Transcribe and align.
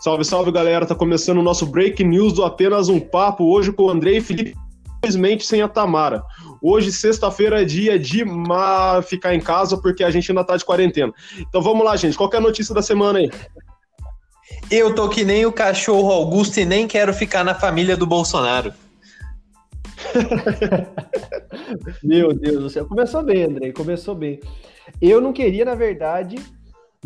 Salve, 0.00 0.24
salve, 0.24 0.52
galera. 0.52 0.86
Tá 0.86 0.94
começando 0.94 1.38
o 1.38 1.42
nosso 1.42 1.66
Break 1.66 2.02
News 2.04 2.32
do 2.34 2.44
Apenas 2.44 2.88
um 2.88 3.00
Papo, 3.00 3.44
hoje 3.44 3.72
com 3.72 3.84
o 3.84 3.90
André 3.90 4.12
e 4.12 4.20
Felipe, 4.20 4.54
infelizmente 4.98 5.46
sem 5.46 5.62
a 5.62 5.68
Tamara. 5.68 6.22
Hoje, 6.62 6.92
sexta-feira, 6.92 7.62
é 7.62 7.64
dia 7.64 7.98
de 7.98 8.24
ma... 8.24 9.02
ficar 9.02 9.34
em 9.34 9.40
casa, 9.40 9.76
porque 9.76 10.04
a 10.04 10.10
gente 10.10 10.30
ainda 10.30 10.44
tá 10.44 10.56
de 10.56 10.64
quarentena. 10.64 11.12
Então 11.38 11.62
vamos 11.62 11.84
lá, 11.84 11.96
gente. 11.96 12.16
Qual 12.16 12.30
é 12.32 12.36
a 12.36 12.40
notícia 12.40 12.74
da 12.74 12.82
semana 12.82 13.18
aí? 13.18 13.30
Eu 14.70 14.94
tô 14.94 15.08
que 15.08 15.24
nem 15.24 15.46
o 15.46 15.52
cachorro 15.52 16.10
Augusto 16.10 16.58
e 16.58 16.64
nem 16.64 16.86
quero 16.86 17.12
ficar 17.14 17.44
na 17.44 17.54
família 17.54 17.96
do 17.96 18.06
Bolsonaro. 18.06 18.72
Meu 22.02 22.32
Deus 22.32 22.62
do 22.62 22.70
céu. 22.70 22.86
Começou 22.86 23.22
bem, 23.22 23.44
André. 23.44 23.72
Começou 23.72 24.14
bem. 24.14 24.40
Eu 25.00 25.20
não 25.20 25.32
queria, 25.32 25.64
na 25.64 25.74
verdade, 25.74 26.36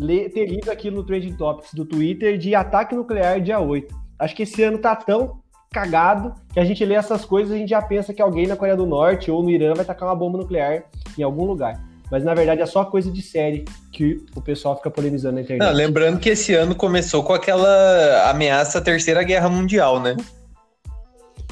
ler, 0.01 0.29
ter 0.29 0.47
lido 0.47 0.71
aquilo 0.71 0.97
no 0.97 1.03
Trending 1.03 1.35
Topics 1.35 1.73
do 1.73 1.85
Twitter 1.85 2.37
de 2.37 2.55
ataque 2.55 2.95
nuclear 2.95 3.39
dia 3.39 3.59
8. 3.59 3.93
Acho 4.17 4.35
que 4.35 4.43
esse 4.43 4.61
ano 4.63 4.79
tá 4.79 4.95
tão 4.95 5.39
cagado 5.71 6.33
que 6.51 6.59
a 6.59 6.65
gente 6.65 6.83
lê 6.83 6.95
essas 6.95 7.23
coisas 7.23 7.51
e 7.51 7.55
a 7.55 7.57
gente 7.59 7.69
já 7.69 7.81
pensa 7.81 8.13
que 8.13 8.21
alguém 8.21 8.47
na 8.47 8.55
Coreia 8.55 8.75
do 8.75 8.85
Norte 8.85 9.31
ou 9.31 9.41
no 9.41 9.49
Irã 9.49 9.73
vai 9.73 9.85
tacar 9.85 10.09
uma 10.09 10.15
bomba 10.15 10.39
nuclear 10.39 10.83
em 11.17 11.23
algum 11.23 11.45
lugar. 11.45 11.79
Mas 12.09 12.25
na 12.25 12.33
verdade 12.33 12.61
é 12.61 12.65
só 12.65 12.83
coisa 12.83 13.09
de 13.09 13.21
série 13.21 13.63
que 13.91 14.17
o 14.35 14.41
pessoal 14.41 14.75
fica 14.75 14.91
polemizando 14.91 15.35
na 15.35 15.41
internet. 15.41 15.65
Não, 15.65 15.73
lembrando 15.73 16.19
que 16.19 16.29
esse 16.29 16.53
ano 16.53 16.75
começou 16.75 17.23
com 17.23 17.33
aquela 17.33 18.29
ameaça 18.29 18.79
à 18.79 18.81
Terceira 18.81 19.23
Guerra 19.23 19.47
Mundial, 19.47 20.01
né? 20.01 20.17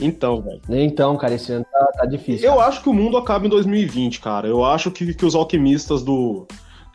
Então, 0.02 0.42
velho. 0.42 0.62
Então, 0.70 1.16
cara, 1.18 1.36
esse 1.36 1.52
ano 1.52 1.66
tá, 1.72 1.86
tá 2.00 2.06
difícil. 2.06 2.48
Eu 2.48 2.56
cara. 2.56 2.68
acho 2.68 2.84
que 2.84 2.90
o 2.90 2.94
mundo 2.94 3.16
acaba 3.16 3.46
em 3.46 3.50
2020, 3.50 4.20
cara. 4.20 4.48
Eu 4.48 4.66
acho 4.66 4.92
que, 4.92 5.14
que 5.14 5.26
os 5.26 5.36
alquimistas 5.36 6.04
do, 6.04 6.46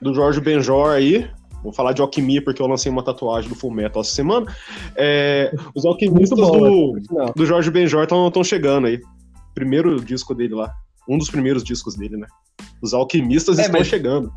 do 0.01 0.13
Jorge 0.13 0.41
Benjor 0.41 0.91
aí. 0.91 1.29
Vou 1.65 1.73
falar 1.73 1.93
de 1.95 2.03
alquimia 2.03 2.45
porque 2.45 2.61
eu 2.61 2.67
lancei 2.67 2.93
uma 2.93 3.03
tatuagem 3.03 3.49
do 3.49 3.57
Full 3.57 3.71
Metal 3.71 4.03
essa 4.03 4.13
semana. 4.13 4.55
É, 4.95 5.51
os 5.75 5.87
alquimistas 5.87 6.39
bom, 6.39 6.59
do, 6.59 7.01
não. 7.11 7.33
do 7.35 7.47
Jorge 7.47 7.71
Benjor 7.71 8.03
estão 8.05 8.45
chegando 8.45 8.87
aí. 8.87 9.01
Primeiro 9.55 9.99
disco 9.99 10.35
dele 10.35 10.55
lá. 10.55 10.71
Um 11.09 11.17
dos 11.17 11.31
primeiros 11.31 11.65
discos 11.65 11.95
dele, 11.97 12.19
né? 12.19 12.27
Os 12.83 12.93
alquimistas 12.93 13.59
É, 13.59 13.63
estão 13.63 13.81
mas- 13.81 13.89
chegando. 13.89 14.31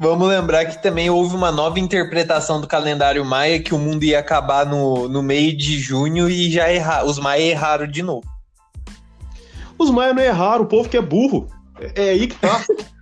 Vamos 0.00 0.28
lembrar 0.28 0.64
que 0.66 0.82
também 0.82 1.08
houve 1.10 1.34
uma 1.34 1.50
nova 1.50 1.78
interpretação 1.80 2.60
do 2.60 2.66
calendário 2.68 3.24
maia 3.24 3.60
que 3.60 3.74
o 3.74 3.78
mundo 3.78 4.04
ia 4.04 4.18
acabar 4.18 4.64
no, 4.66 5.08
no 5.08 5.22
meio 5.22 5.56
de 5.56 5.78
junho 5.78 6.28
e 6.28 6.50
já 6.50 6.68
erra, 6.68 7.04
os 7.04 7.18
maia 7.18 7.42
erraram 7.42 7.86
de 7.86 8.02
novo. 8.02 8.26
Os 9.78 9.90
Maia 9.90 10.12
não 10.12 10.22
erraram, 10.22 10.64
o 10.64 10.66
povo 10.66 10.88
que 10.88 10.96
é 10.96 11.00
burro. 11.00 11.46
É, 11.80 12.06
é 12.06 12.10
aí 12.10 12.26
que 12.26 12.34
tá. 12.34 12.64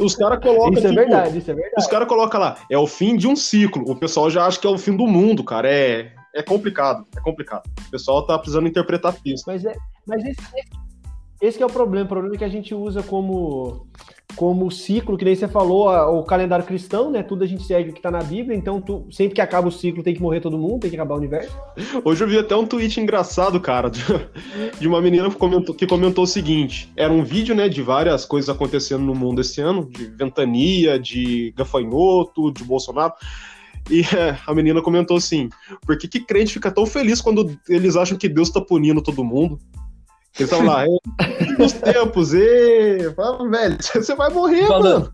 Os 0.00 0.14
caras 0.14 0.40
colocam. 0.40 0.72
Isso 0.72 0.86
é 0.86 0.90
tipo, 0.90 0.94
verdade, 0.94 1.38
isso 1.38 1.50
é 1.50 1.54
verdade. 1.54 1.74
Os 1.78 1.86
caras 1.86 2.08
colocam 2.08 2.40
lá, 2.40 2.56
é 2.70 2.78
o 2.78 2.86
fim 2.86 3.16
de 3.16 3.26
um 3.26 3.34
ciclo. 3.34 3.90
O 3.90 3.96
pessoal 3.96 4.30
já 4.30 4.46
acha 4.46 4.58
que 4.58 4.66
é 4.66 4.70
o 4.70 4.78
fim 4.78 4.96
do 4.96 5.06
mundo, 5.06 5.42
cara. 5.42 5.68
É, 5.68 6.12
é 6.34 6.42
complicado, 6.42 7.04
é 7.16 7.20
complicado. 7.20 7.62
O 7.86 7.90
pessoal 7.90 8.26
tá 8.26 8.38
precisando 8.38 8.68
interpretar 8.68 9.16
isso. 9.24 9.44
Mas, 9.46 9.64
é, 9.64 9.74
mas 10.06 10.24
esse, 10.24 10.40
esse, 10.56 10.70
esse 11.40 11.62
é 11.62 11.66
o 11.66 11.70
problema. 11.70 12.06
O 12.06 12.08
problema 12.08 12.34
é 12.34 12.38
que 12.38 12.44
a 12.44 12.48
gente 12.48 12.74
usa 12.74 13.02
como, 13.02 13.86
como 14.36 14.70
ciclo, 14.70 15.16
que 15.16 15.24
nem 15.24 15.34
você 15.34 15.46
falou, 15.46 15.88
o 16.18 16.24
calendário 16.24 16.64
cristão, 16.64 17.10
né? 17.10 17.22
Tudo 17.22 17.44
a 17.44 17.46
gente 17.46 17.62
segue 17.62 17.90
o 17.90 17.92
que 17.92 18.02
tá 18.02 18.10
na 18.10 18.22
Bíblia, 18.22 18.56
então 18.56 18.80
tu- 18.80 19.06
sempre 19.10 19.34
que 19.34 19.40
acaba 19.40 19.68
o 19.68 19.72
ciclo 19.72 20.02
tem 20.02 20.14
que 20.14 20.20
morrer 20.22 20.40
todo 20.40 20.58
mundo, 20.58 20.80
tem 20.80 20.90
que 20.90 20.96
acabar 20.96 21.14
o 21.14 21.18
universo. 21.18 21.56
Hoje 22.04 22.24
eu 22.24 22.28
vi 22.28 22.38
até 22.38 22.56
um 22.56 22.66
tweet 22.66 23.00
engraçado, 23.00 23.60
cara, 23.60 23.90
de, 23.90 24.88
uma 24.88 25.00
menina 25.00 25.30
que 25.30 25.36
comentou, 25.36 25.74
que 25.74 25.86
comentou 25.86 26.24
o 26.24 26.26
seguinte: 26.26 26.90
era 26.96 27.12
um 27.12 27.22
vídeo, 27.22 27.54
né, 27.54 27.68
de 27.68 27.80
várias 27.80 28.24
coisas 28.24 28.50
acontecendo 28.50 29.04
no 29.04 29.14
mundo 29.14 29.40
esse 29.40 29.60
ano, 29.60 29.88
de 29.88 30.06
ventania, 30.06 30.98
de 30.98 31.52
gafanhoto, 31.56 32.50
de 32.52 32.64
Bolsonaro. 32.64 33.12
E 33.90 34.00
é, 34.00 34.36
a 34.46 34.54
menina 34.54 34.82
comentou 34.82 35.16
assim: 35.16 35.48
por 35.86 35.96
que, 35.96 36.08
que 36.08 36.20
crente 36.20 36.54
fica 36.54 36.70
tão 36.72 36.86
feliz 36.86 37.20
quando 37.20 37.56
eles 37.68 37.94
acham 37.94 38.18
que 38.18 38.28
Deus 38.28 38.50
tá 38.50 38.60
punindo 38.60 39.00
todo 39.00 39.22
mundo? 39.22 39.58
Eles 40.38 40.50
estão 40.50 40.64
lá, 40.64 40.84
nos 41.58 41.72
tempos, 41.72 42.34
e. 42.34 43.12
Fala, 43.14 43.48
velho, 43.48 43.78
você 43.80 44.14
vai 44.14 44.30
morrer, 44.30 44.66
Falando. 44.66 45.12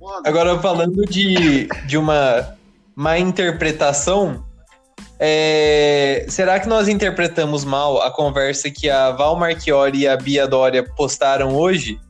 mano. 0.00 0.22
Agora, 0.24 0.58
falando 0.58 1.04
de, 1.04 1.68
de 1.86 1.96
uma 1.96 2.56
má 2.96 3.18
interpretação, 3.18 4.44
é, 5.18 6.24
será 6.28 6.58
que 6.58 6.68
nós 6.68 6.88
interpretamos 6.88 7.64
mal 7.64 8.00
a 8.02 8.10
conversa 8.10 8.70
que 8.70 8.88
a 8.88 9.10
Val 9.10 9.36
Marchiori 9.36 10.00
e 10.00 10.08
a 10.08 10.16
Bia 10.16 10.48
Dória 10.48 10.82
postaram 10.82 11.54
hoje, 11.54 12.00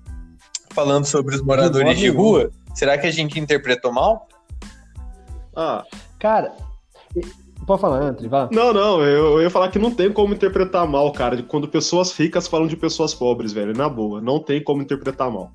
falando 0.70 1.04
sobre 1.04 1.34
os 1.34 1.42
moradores 1.42 1.98
de 1.98 2.08
rua? 2.08 2.50
Será 2.74 2.96
que 2.96 3.06
a 3.06 3.10
gente 3.10 3.38
interpretou 3.38 3.92
mal? 3.92 4.28
Ah, 5.54 5.84
Cara, 6.20 6.52
pode 7.70 7.80
falar, 7.80 8.02
André, 8.02 8.28
vá. 8.28 8.48
Não, 8.50 8.72
não, 8.72 9.00
eu, 9.02 9.34
eu 9.34 9.42
ia 9.42 9.50
falar 9.50 9.70
que 9.70 9.78
não 9.78 9.94
tem 9.94 10.12
como 10.12 10.34
interpretar 10.34 10.86
mal, 10.88 11.12
cara, 11.12 11.36
de 11.36 11.42
quando 11.44 11.68
pessoas 11.68 12.12
ricas 12.12 12.48
falam 12.48 12.66
de 12.66 12.76
pessoas 12.76 13.14
pobres, 13.14 13.52
velho, 13.52 13.76
na 13.76 13.88
boa. 13.88 14.20
Não 14.20 14.40
tem 14.40 14.62
como 14.62 14.82
interpretar 14.82 15.30
mal. 15.30 15.52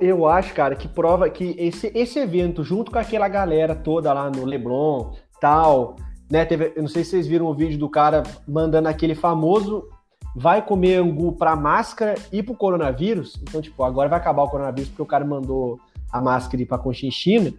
Eu 0.00 0.26
acho, 0.26 0.52
cara, 0.54 0.74
que 0.74 0.88
prova 0.88 1.28
que 1.30 1.54
esse, 1.58 1.90
esse 1.94 2.18
evento, 2.18 2.62
junto 2.64 2.90
com 2.90 2.98
aquela 2.98 3.28
galera 3.28 3.74
toda 3.74 4.12
lá 4.12 4.30
no 4.30 4.44
Leblon, 4.44 5.12
tal, 5.40 5.96
né? 6.30 6.44
Teve, 6.44 6.72
eu 6.74 6.82
não 6.82 6.88
sei 6.88 7.04
se 7.04 7.10
vocês 7.10 7.26
viram 7.26 7.46
o 7.46 7.54
vídeo 7.54 7.78
do 7.78 7.88
cara 7.88 8.22
mandando 8.46 8.88
aquele 8.88 9.14
famoso 9.14 9.88
vai 10.34 10.60
comer 10.60 10.96
angu 10.96 11.32
pra 11.32 11.56
máscara 11.56 12.14
e 12.30 12.42
pro 12.42 12.54
coronavírus. 12.54 13.40
Então, 13.42 13.62
tipo, 13.62 13.82
agora 13.82 14.08
vai 14.08 14.18
acabar 14.18 14.42
o 14.42 14.48
coronavírus 14.48 14.90
porque 14.90 15.02
o 15.02 15.06
cara 15.06 15.24
mandou 15.24 15.80
a 16.12 16.20
máscara 16.20 16.62
ir 16.62 16.66
pra 16.66 16.78
Conchinchina. 16.78 17.52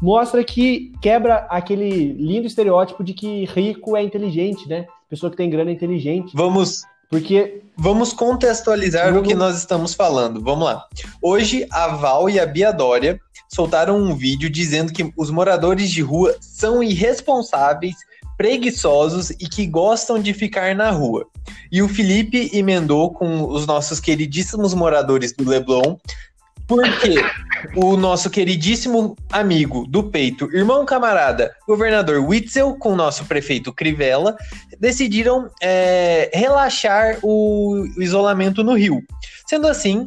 Mostra 0.00 0.42
que 0.44 0.92
quebra 1.00 1.46
aquele 1.50 2.12
lindo 2.12 2.46
estereótipo 2.46 3.02
de 3.04 3.14
que 3.14 3.44
rico 3.46 3.96
é 3.96 4.02
inteligente, 4.02 4.68
né? 4.68 4.86
Pessoa 5.08 5.30
que 5.30 5.36
tem 5.36 5.50
grana 5.50 5.70
é 5.70 5.74
inteligente. 5.74 6.32
Vamos 6.34 6.82
Porque 7.08 7.62
Vamos 7.80 8.12
contextualizar 8.12 9.16
o 9.16 9.22
que 9.22 9.36
nós 9.36 9.56
estamos 9.56 9.94
falando. 9.94 10.42
Vamos 10.42 10.64
lá. 10.64 10.84
Hoje, 11.22 11.64
a 11.70 11.86
Val 11.88 12.28
e 12.28 12.40
a 12.40 12.44
Bia 12.44 12.72
Dória 12.72 13.20
soltaram 13.48 13.96
um 13.96 14.16
vídeo 14.16 14.50
dizendo 14.50 14.92
que 14.92 15.12
os 15.16 15.30
moradores 15.30 15.88
de 15.88 16.02
rua 16.02 16.36
são 16.40 16.82
irresponsáveis, 16.82 17.94
preguiçosos 18.36 19.30
e 19.30 19.48
que 19.48 19.64
gostam 19.64 20.18
de 20.18 20.34
ficar 20.34 20.74
na 20.74 20.90
rua. 20.90 21.24
E 21.70 21.80
o 21.80 21.88
Felipe 21.88 22.50
emendou 22.52 23.12
com 23.12 23.48
os 23.48 23.64
nossos 23.64 24.00
queridíssimos 24.00 24.74
moradores 24.74 25.32
do 25.32 25.48
Leblon, 25.48 25.96
porque 26.68 27.16
o 27.74 27.96
nosso 27.96 28.28
queridíssimo 28.28 29.16
amigo 29.32 29.86
do 29.88 30.04
peito, 30.04 30.54
irmão 30.54 30.84
camarada, 30.84 31.52
governador 31.66 32.22
Witzel, 32.22 32.74
com 32.74 32.92
o 32.92 32.96
nosso 32.96 33.24
prefeito 33.24 33.72
Crivella, 33.72 34.36
decidiram 34.78 35.50
é, 35.62 36.30
relaxar 36.32 37.18
o, 37.22 37.86
isolamento 37.96 38.62
no 38.62 38.74
Rio. 38.74 39.02
Sendo 39.46 39.66
assim, 39.66 40.06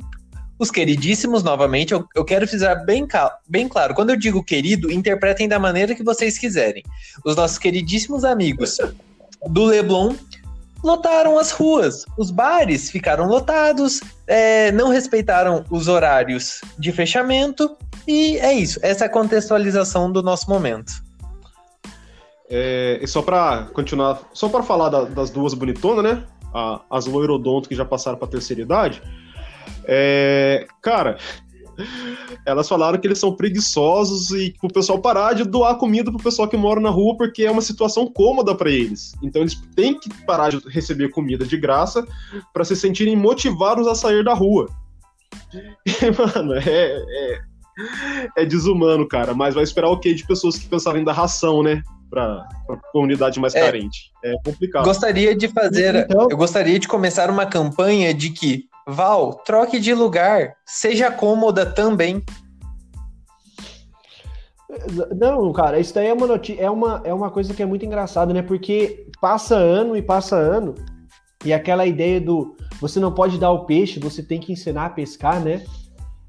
os 0.60 0.70
queridíssimos, 0.70 1.42
novamente, 1.42 1.94
eu, 1.94 2.06
eu 2.16 2.24
quero 2.24 2.48
fizer 2.48 2.86
bem, 2.86 3.08
bem 3.50 3.68
claro, 3.68 3.96
quando 3.96 4.12
eu 4.12 4.16
digo 4.16 4.44
querido, 4.44 4.92
interpretem 4.92 5.48
da 5.48 5.58
maneira 5.58 5.96
que 5.96 6.04
vocês 6.04 6.38
quiserem. 6.38 6.84
Os 7.26 7.36
nossos 7.36 7.58
queridíssimos 7.58 8.24
amigos 8.24 8.78
do 9.48 9.66
Leblon 9.66 10.14
lotaram 10.84 11.38
as 11.38 11.52
ruas, 11.52 12.06
os 12.18 12.32
bares 12.32 12.90
ficaram 12.90 13.28
lotados, 13.28 14.02
é, 14.28 14.72
não 14.72 14.90
respeitaram 14.90 15.64
os 15.70 15.88
horários 15.88 16.62
de 16.78 16.92
fechamento, 16.92 17.78
e 18.08 18.38
é 18.38 18.54
isso, 18.54 18.80
essa 18.82 19.06
é 19.06 19.08
a 19.08 19.12
contextualização 19.12 20.12
do 20.12 20.24
nosso 20.24 20.50
momento. 20.50 20.92
É, 22.50 23.00
e 23.02 23.08
só 23.08 23.22
pra 23.22 23.68
continuar, 23.74 24.20
só 24.34 24.50
pra 24.50 24.62
falar 24.64 24.90
da- 24.90 25.06
das 25.06 25.30
duas 25.30 25.54
bonitonas, 25.54 26.04
né? 26.04 26.24
A- 26.54 26.82
as 26.90 27.06
loirodonto 27.06 27.70
que 27.70 27.76
já 27.76 27.86
passaram 27.86 28.18
pra 28.18 28.28
terceira 28.28 28.62
idade. 28.62 29.02
É, 29.86 30.68
cara, 30.82 31.18
elas 32.46 32.68
falaram 32.68 33.00
que 33.00 33.08
eles 33.08 33.20
são 33.20 33.36
preguiçosos 33.36 34.32
e 34.32 34.54
pro 34.60 34.68
pessoal 34.72 35.00
parar 35.00 35.34
de 35.34 35.44
doar 35.44 35.76
comida 35.78 36.12
pro 36.12 36.22
pessoal 36.24 36.48
que 36.48 36.58
mora 36.58 36.80
na 36.80 36.90
rua 36.90 37.16
porque 37.18 37.44
é 37.44 37.52
uma 37.52 37.62
situação 37.62 38.08
cômoda 38.12 38.56
pra 38.56 38.70
eles. 38.70 39.14
Então 39.22 39.42
eles 39.42 39.56
têm 39.76 40.00
que 40.00 40.10
parar 40.26 40.50
de 40.50 40.58
receber 40.70 41.10
comida 41.10 41.46
de 41.46 41.58
graça 41.58 42.06
pra 42.54 42.64
se 42.64 42.76
sentirem 42.76 43.16
motivados 43.16 43.88
a 43.88 43.96
sair 43.96 44.24
da 44.24 44.34
rua. 44.34 44.68
E, 45.54 46.12
mano, 46.36 46.54
é, 46.56 46.62
é, 46.68 47.40
é 48.38 48.46
desumano, 48.46 49.08
cara. 49.08 49.34
Mas 49.34 49.56
vai 49.56 49.64
esperar 49.64 49.90
o 49.90 49.98
quê 50.00 50.14
de 50.14 50.26
pessoas 50.26 50.58
que 50.58 50.68
pensavam 50.68 51.00
em 51.00 51.04
dar 51.04 51.14
ração, 51.14 51.64
né? 51.64 51.82
Pra, 52.10 52.46
pra 52.68 52.76
comunidade 52.92 53.40
mais 53.40 53.56
É. 53.56 53.62
carente. 53.62 54.12
É 54.24 54.34
complicado. 54.44 54.84
Gostaria 54.84 55.34
de 55.36 55.48
fazer. 55.48 55.96
Então- 55.96 56.28
Eu 56.30 56.36
gostaria 56.38 56.78
de 56.78 56.88
começar 56.88 57.30
uma 57.30 57.46
campanha 57.46 58.14
de 58.14 58.30
que, 58.32 58.66
Val, 58.92 59.36
troque 59.46 59.80
de 59.80 59.94
lugar, 59.94 60.56
seja 60.66 61.12
cômoda 61.12 61.66
também. 61.66 62.24
Não, 65.16 65.52
cara, 65.52 65.80
isso 65.80 65.94
daí 65.94 66.08
é 66.08 66.14
uma, 66.14 66.42
é, 66.58 66.70
uma, 66.70 67.02
é 67.04 67.14
uma 67.14 67.30
coisa 67.30 67.54
que 67.54 67.62
é 67.62 67.66
muito 67.66 67.86
engraçada, 67.86 68.34
né? 68.34 68.42
Porque 68.42 69.08
passa 69.20 69.56
ano 69.56 69.96
e 69.96 70.02
passa 70.02 70.36
ano, 70.36 70.76
e 71.44 71.52
aquela 71.52 71.86
ideia 71.86 72.22
do 72.22 72.56
você 72.80 73.00
não 73.00 73.12
pode 73.12 73.38
dar 73.38 73.52
o 73.52 73.66
peixe, 73.66 74.00
você 74.00 74.24
tem 74.24 74.40
que 74.40 74.52
ensinar 74.52 74.88
a 74.88 74.90
pescar, 74.90 75.40
né? 75.40 75.64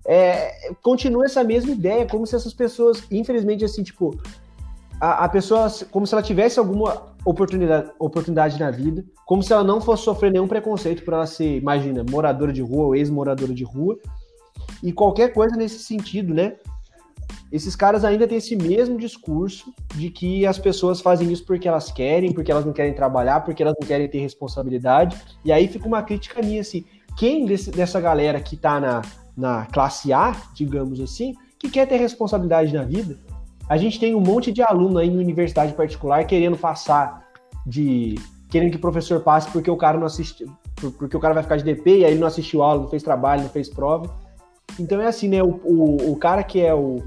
É, 0.05 0.73
continua 0.83 1.25
essa 1.25 1.45
mesma 1.45 1.71
ideia, 1.73 2.07
como 2.07 2.27
se 2.27 2.35
essas 2.35 2.53
pessoas, 2.53 3.05
infelizmente, 3.11 3.65
assim, 3.65 3.83
tipo, 3.83 4.19
a, 5.03 5.25
a 5.25 5.29
pessoa, 5.29 5.67
como 5.91 6.07
se 6.07 6.15
ela 6.15 6.23
tivesse 6.23 6.61
alguma 6.61 7.09
oportunidade, 7.25 7.91
oportunidade 7.99 8.61
na 8.61 8.71
vida, 8.71 9.05
como 9.27 9.43
se 9.43 9.53
ela 9.53 9.65
não 9.65 9.81
fosse 9.81 10.05
sofrer 10.05 10.31
nenhum 10.31 10.47
preconceito 10.47 11.05
por 11.05 11.13
ela 11.13 11.27
ser, 11.27 11.57
imagina, 11.57 12.05
moradora 12.09 12.53
de 12.53 12.63
rua 12.63 12.85
ou 12.85 12.95
ex-moradora 12.95 13.53
de 13.53 13.65
rua, 13.65 13.99
e 14.81 14.93
qualquer 14.93 15.33
coisa 15.33 15.57
nesse 15.57 15.81
sentido, 15.81 16.33
né? 16.33 16.55
Esses 17.51 17.75
caras 17.75 18.05
ainda 18.05 18.29
têm 18.29 18.39
esse 18.39 18.55
mesmo 18.55 18.97
discurso 18.97 19.75
de 19.93 20.09
que 20.09 20.47
as 20.47 20.57
pessoas 20.57 21.01
fazem 21.01 21.33
isso 21.33 21.45
porque 21.45 21.67
elas 21.67 21.91
querem, 21.91 22.33
porque 22.33 22.53
elas 22.53 22.65
não 22.65 22.73
querem 22.73 22.95
trabalhar, 22.95 23.41
porque 23.41 23.61
elas 23.61 23.75
não 23.81 23.87
querem 23.87 24.09
ter 24.09 24.21
responsabilidade. 24.21 25.21
E 25.45 25.51
aí 25.51 25.67
fica 25.67 25.89
uma 25.89 26.03
crítica 26.05 26.41
minha 26.41 26.61
assim: 26.61 26.85
quem 27.17 27.45
desse, 27.45 27.73
dessa 27.73 28.01
galera 28.01 28.41
que 28.41 28.57
tá 28.57 28.79
na, 28.79 29.03
na 29.37 29.67
classe 29.67 30.13
A, 30.13 30.35
digamos 30.55 31.01
assim, 31.01 31.35
que 31.59 31.69
quer 31.69 31.87
ter 31.87 31.97
responsabilidade 31.97 32.73
na 32.73 32.85
vida? 32.85 33.19
A 33.73 33.79
gente 33.79 33.99
tem 33.99 34.15
um 34.15 34.21
monte 34.21 34.53
de 34.53 34.61
aluno 34.61 34.99
aí 34.99 35.09
em 35.09 35.17
universidade 35.17 35.73
particular 35.73 36.27
querendo 36.27 36.59
passar 36.59 37.27
de. 37.67 38.17
querendo 38.51 38.71
que 38.71 38.77
o 38.77 38.81
professor 38.81 39.21
passe 39.21 39.51
porque 39.51 39.71
o 39.71 39.79
cara 39.79 39.97
não 39.97 40.05
assistiu. 40.05 40.47
Porque 40.99 41.17
o 41.17 41.21
cara 41.21 41.33
vai 41.33 41.43
ficar 41.43 41.57
de 41.57 41.65
DP 41.65 42.01
e 42.01 42.05
aí 42.05 42.11
ele 42.11 42.21
não 42.21 42.27
assistiu 42.27 42.63
aula, 42.63 42.83
não 42.83 42.89
fez 42.91 43.03
trabalho, 43.03 43.45
não 43.45 43.49
fez 43.49 43.71
prova. 43.71 44.15
Então 44.79 45.01
é 45.01 45.07
assim, 45.07 45.27
né? 45.27 45.43
O, 45.43 45.59
o, 45.65 46.13
o 46.13 46.17
cara 46.17 46.43
que 46.43 46.61
é 46.61 46.75
o, 46.75 47.03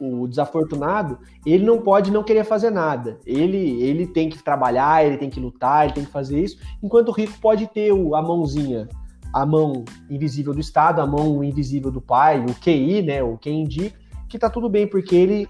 o 0.00 0.26
desafortunado, 0.26 1.20
ele 1.46 1.64
não 1.64 1.80
pode 1.80 2.10
não 2.10 2.24
querer 2.24 2.42
fazer 2.42 2.70
nada. 2.70 3.20
Ele, 3.24 3.80
ele 3.80 4.08
tem 4.08 4.28
que 4.28 4.42
trabalhar, 4.42 5.06
ele 5.06 5.18
tem 5.18 5.30
que 5.30 5.38
lutar, 5.38 5.84
ele 5.84 5.94
tem 5.94 6.04
que 6.04 6.10
fazer 6.10 6.40
isso, 6.40 6.58
enquanto 6.82 7.10
o 7.10 7.12
rico 7.12 7.38
pode 7.40 7.68
ter 7.68 7.92
o, 7.92 8.16
a 8.16 8.22
mãozinha, 8.22 8.88
a 9.32 9.46
mão 9.46 9.84
invisível 10.10 10.52
do 10.52 10.58
Estado, 10.58 11.00
a 11.00 11.06
mão 11.06 11.44
invisível 11.44 11.92
do 11.92 12.00
pai, 12.00 12.44
o 12.44 12.52
QI, 12.54 13.02
né? 13.02 13.22
O 13.22 13.38
quem 13.38 13.60
indica, 13.60 13.96
que 14.28 14.36
tá 14.36 14.50
tudo 14.50 14.68
bem, 14.68 14.88
porque 14.88 15.14
ele 15.14 15.48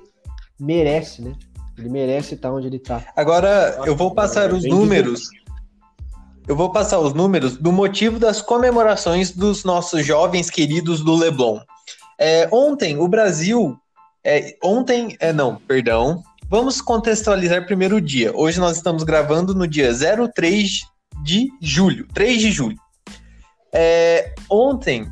merece, 0.59 1.23
né? 1.23 1.33
Ele 1.79 1.89
merece 1.89 2.35
estar 2.35 2.53
onde 2.53 2.67
ele 2.67 2.79
tá. 2.79 3.05
Agora, 3.15 3.81
eu 3.85 3.95
vou 3.95 4.15
passar 4.15 4.53
os 4.53 4.65
números. 4.65 5.29
Eu 6.49 6.57
vou 6.57 6.71
passar 6.71 6.99
os 7.01 7.13
números 7.13 7.57
do 7.57 7.73
motivo 7.73 8.19
das 8.19 8.41
comemorações 8.41 9.33
dos 9.33 9.65
nossos 9.65 10.07
jovens 10.07 10.49
queridos 10.49 11.03
do 11.03 11.15
Leblon. 11.15 11.59
É, 12.19 12.49
ontem, 12.53 12.97
o 12.99 13.09
Brasil. 13.09 13.77
É, 14.25 14.57
ontem. 14.63 15.17
É, 15.21 15.33
não, 15.33 15.57
perdão. 15.57 16.23
Vamos 16.49 16.81
contextualizar 16.81 17.67
primeiro 17.67 17.97
o 17.97 18.01
dia. 18.01 18.33
Hoje 18.35 18.61
nós 18.61 18.77
estamos 18.77 19.03
gravando 19.03 19.55
no 19.55 19.67
dia 19.67 19.91
03 19.93 20.83
de 21.25 21.49
julho. 21.61 22.07
3 22.15 22.41
de 22.41 22.53
julho. 22.53 22.79
É, 23.75 24.33
ontem, 24.49 25.07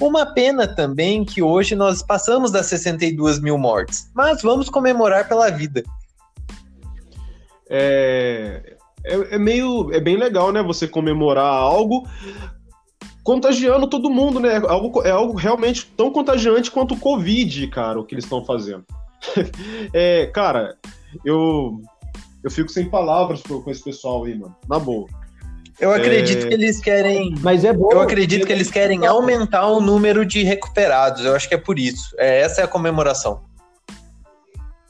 Uma 0.00 0.26
pena 0.32 0.66
também 0.68 1.24
que 1.24 1.42
hoje 1.42 1.74
nós 1.74 2.02
passamos 2.02 2.50
das 2.50 2.66
62 2.66 3.40
mil 3.40 3.56
mortes, 3.58 4.10
mas 4.14 4.42
vamos 4.42 4.68
comemorar 4.70 5.28
pela 5.28 5.50
vida. 5.50 5.82
É, 7.68 8.76
é, 9.04 9.34
é 9.34 9.38
meio. 9.38 9.92
É 9.92 10.00
bem 10.00 10.16
legal, 10.16 10.50
né? 10.52 10.62
Você 10.62 10.88
comemorar 10.88 11.44
algo 11.44 12.08
contagiando 13.22 13.88
todo 13.88 14.10
mundo, 14.10 14.40
né? 14.40 14.56
É 14.56 14.56
algo, 14.56 15.02
é 15.02 15.10
algo 15.10 15.36
realmente 15.36 15.86
tão 15.96 16.10
contagiante 16.10 16.70
quanto 16.70 16.94
o 16.94 16.98
Covid, 16.98 17.66
cara, 17.68 18.00
o 18.00 18.04
que 18.04 18.14
eles 18.14 18.24
estão 18.24 18.44
fazendo. 18.44 18.84
é, 19.92 20.26
cara, 20.26 20.76
eu, 21.24 21.80
eu 22.42 22.50
fico 22.50 22.70
sem 22.70 22.88
palavras 22.88 23.42
com 23.42 23.70
esse 23.70 23.82
pessoal 23.82 24.24
aí, 24.24 24.38
mano. 24.38 24.54
Na 24.68 24.78
boa. 24.78 25.06
Eu 25.78 25.92
acredito 25.92 26.44
é... 26.44 26.48
que 26.48 26.54
eles 26.54 26.80
querem. 26.80 27.34
Mas 27.40 27.64
é 27.64 27.72
bom. 27.72 27.88
Eu 27.90 28.00
acredito 28.00 28.46
que 28.46 28.52
eles 28.52 28.70
querem 28.70 29.06
aumentar 29.06 29.66
o 29.66 29.80
número 29.80 30.26
de 30.26 30.42
recuperados. 30.42 31.24
Eu 31.24 31.34
acho 31.34 31.48
que 31.48 31.54
é 31.54 31.58
por 31.58 31.78
isso. 31.78 32.14
É, 32.18 32.40
essa 32.40 32.60
é 32.60 32.64
a 32.64 32.68
comemoração. 32.68 33.42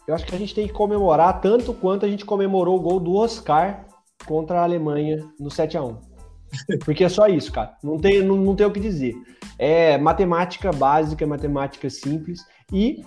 Eu 0.07 0.15
acho 0.15 0.27
que 0.27 0.35
a 0.35 0.39
gente 0.39 0.53
tem 0.53 0.67
que 0.67 0.73
comemorar 0.73 1.41
tanto 1.41 1.73
quanto 1.73 2.05
a 2.05 2.09
gente 2.09 2.25
comemorou 2.25 2.77
o 2.77 2.81
gol 2.81 2.99
do 2.99 3.15
Oscar 3.15 3.87
contra 4.27 4.61
a 4.61 4.65
Alemanha 4.65 5.25
no 5.39 5.49
7 5.49 5.77
a 5.77 5.85
1 5.85 6.10
Porque 6.85 7.05
é 7.05 7.09
só 7.09 7.27
isso, 7.27 7.53
cara. 7.53 7.77
Não 7.83 7.99
tem, 7.99 8.23
não, 8.23 8.37
não 8.37 8.55
tem 8.55 8.67
o 8.67 8.71
que 8.71 8.81
dizer. 8.81 9.15
É 9.59 9.99
matemática 9.99 10.73
básica, 10.73 11.27
matemática 11.27 11.89
simples. 11.91 12.41
E 12.73 13.05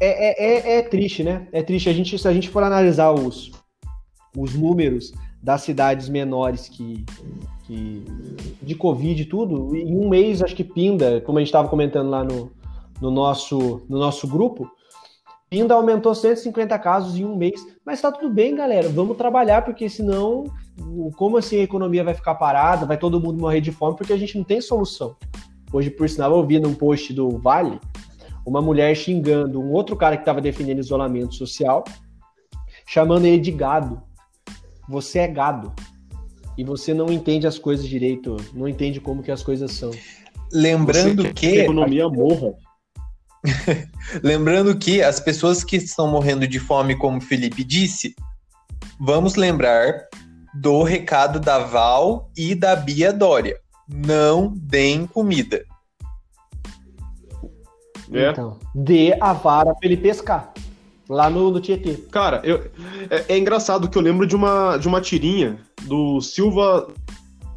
é, 0.00 0.28
é, 0.28 0.74
é, 0.74 0.78
é, 0.78 0.82
triste, 0.82 1.22
né? 1.22 1.46
É 1.52 1.62
triste. 1.62 1.88
A 1.88 1.92
gente, 1.92 2.18
se 2.18 2.26
a 2.26 2.32
gente 2.32 2.48
for 2.48 2.62
analisar 2.62 3.12
os, 3.12 3.52
os 4.36 4.54
números 4.54 5.12
das 5.42 5.62
cidades 5.62 6.08
menores 6.08 6.68
que, 6.68 7.04
que 7.66 8.04
de 8.62 8.74
Covid 8.74 9.20
e 9.20 9.24
tudo, 9.24 9.74
em 9.76 9.96
um 9.96 10.08
mês 10.08 10.42
acho 10.42 10.54
que 10.54 10.64
Pinda, 10.64 11.20
como 11.20 11.38
a 11.38 11.40
gente 11.40 11.48
estava 11.48 11.68
comentando 11.68 12.10
lá 12.10 12.24
no, 12.24 12.50
no, 13.00 13.10
nosso, 13.10 13.82
no 13.88 13.98
nosso 13.98 14.26
grupo, 14.26 14.70
Pinda 15.52 15.74
aumentou 15.74 16.14
150 16.14 16.78
casos 16.78 17.14
em 17.18 17.26
um 17.26 17.36
mês. 17.36 17.60
Mas 17.84 18.00
tá 18.00 18.10
tudo 18.10 18.32
bem, 18.32 18.54
galera. 18.54 18.88
Vamos 18.88 19.18
trabalhar, 19.18 19.60
porque 19.60 19.86
senão, 19.86 20.44
como 21.14 21.36
assim 21.36 21.58
a 21.58 21.62
economia 21.62 22.02
vai 22.02 22.14
ficar 22.14 22.36
parada, 22.36 22.86
vai 22.86 22.96
todo 22.96 23.20
mundo 23.20 23.38
morrer 23.38 23.60
de 23.60 23.70
fome, 23.70 23.94
porque 23.94 24.14
a 24.14 24.16
gente 24.16 24.38
não 24.38 24.44
tem 24.44 24.62
solução. 24.62 25.14
Hoje, 25.70 25.90
por 25.90 26.08
sinal, 26.08 26.34
eu 26.34 26.46
vi 26.46 26.58
num 26.58 26.72
post 26.72 27.12
do 27.12 27.36
Vale 27.36 27.78
uma 28.46 28.62
mulher 28.62 28.96
xingando 28.96 29.60
um 29.60 29.72
outro 29.72 29.94
cara 29.94 30.16
que 30.16 30.22
estava 30.22 30.40
defendendo 30.40 30.78
isolamento 30.78 31.34
social, 31.34 31.84
chamando 32.86 33.26
ele 33.26 33.38
de 33.38 33.52
gado. 33.52 34.02
Você 34.88 35.18
é 35.18 35.28
gado. 35.28 35.70
E 36.56 36.64
você 36.64 36.94
não 36.94 37.12
entende 37.12 37.46
as 37.46 37.58
coisas 37.58 37.86
direito, 37.86 38.38
não 38.54 38.66
entende 38.66 39.02
como 39.02 39.22
que 39.22 39.30
as 39.30 39.42
coisas 39.42 39.70
são. 39.72 39.90
Lembrando 40.50 41.24
que, 41.24 41.34
que 41.34 41.60
a 41.60 41.64
economia 41.64 42.08
morra. 42.08 42.54
Lembrando 44.22 44.76
que 44.76 45.02
as 45.02 45.20
pessoas 45.20 45.64
que 45.64 45.76
estão 45.76 46.08
morrendo 46.08 46.46
de 46.46 46.58
fome, 46.58 46.96
como 46.96 47.18
o 47.18 47.20
Felipe 47.20 47.64
disse, 47.64 48.14
vamos 49.00 49.34
lembrar 49.34 50.06
do 50.54 50.82
recado 50.82 51.40
da 51.40 51.58
Val 51.58 52.30
e 52.36 52.54
da 52.54 52.76
Bia 52.76 53.12
Dória. 53.12 53.58
Não 53.88 54.52
deem 54.56 55.06
comida. 55.06 55.64
É. 58.12 58.30
Então, 58.30 58.58
dê 58.74 59.16
a 59.20 59.32
vara 59.32 59.74
pra 59.74 59.88
ele 59.88 59.96
pescar. 59.96 60.52
Lá 61.08 61.28
no, 61.28 61.50
no 61.50 61.60
Tietê. 61.60 61.94
Cara, 62.10 62.40
eu, 62.44 62.70
é, 63.10 63.34
é, 63.34 63.38
engraçado 63.38 63.88
que 63.88 63.98
eu 63.98 64.02
lembro 64.02 64.26
de 64.26 64.36
uma, 64.36 64.76
de 64.76 64.86
uma 64.86 65.00
tirinha 65.00 65.58
do 65.82 66.20
Silva 66.20 66.88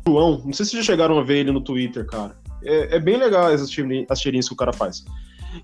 João. 0.06 0.42
Não 0.44 0.52
sei 0.52 0.66
se 0.66 0.72
vocês 0.72 0.86
já 0.86 0.94
chegaram 0.94 1.18
a 1.20 1.24
ver 1.24 1.38
ele 1.40 1.52
no 1.52 1.62
Twitter, 1.62 2.06
cara. 2.06 2.36
É, 2.64 2.96
é 2.96 3.00
bem 3.00 3.18
legal 3.18 3.52
essas 3.52 3.70
tirinhas, 3.70 4.08
as 4.10 4.20
tirinhas 4.20 4.48
que 4.48 4.54
o 4.54 4.58
cara 4.58 4.74
faz. 4.74 5.06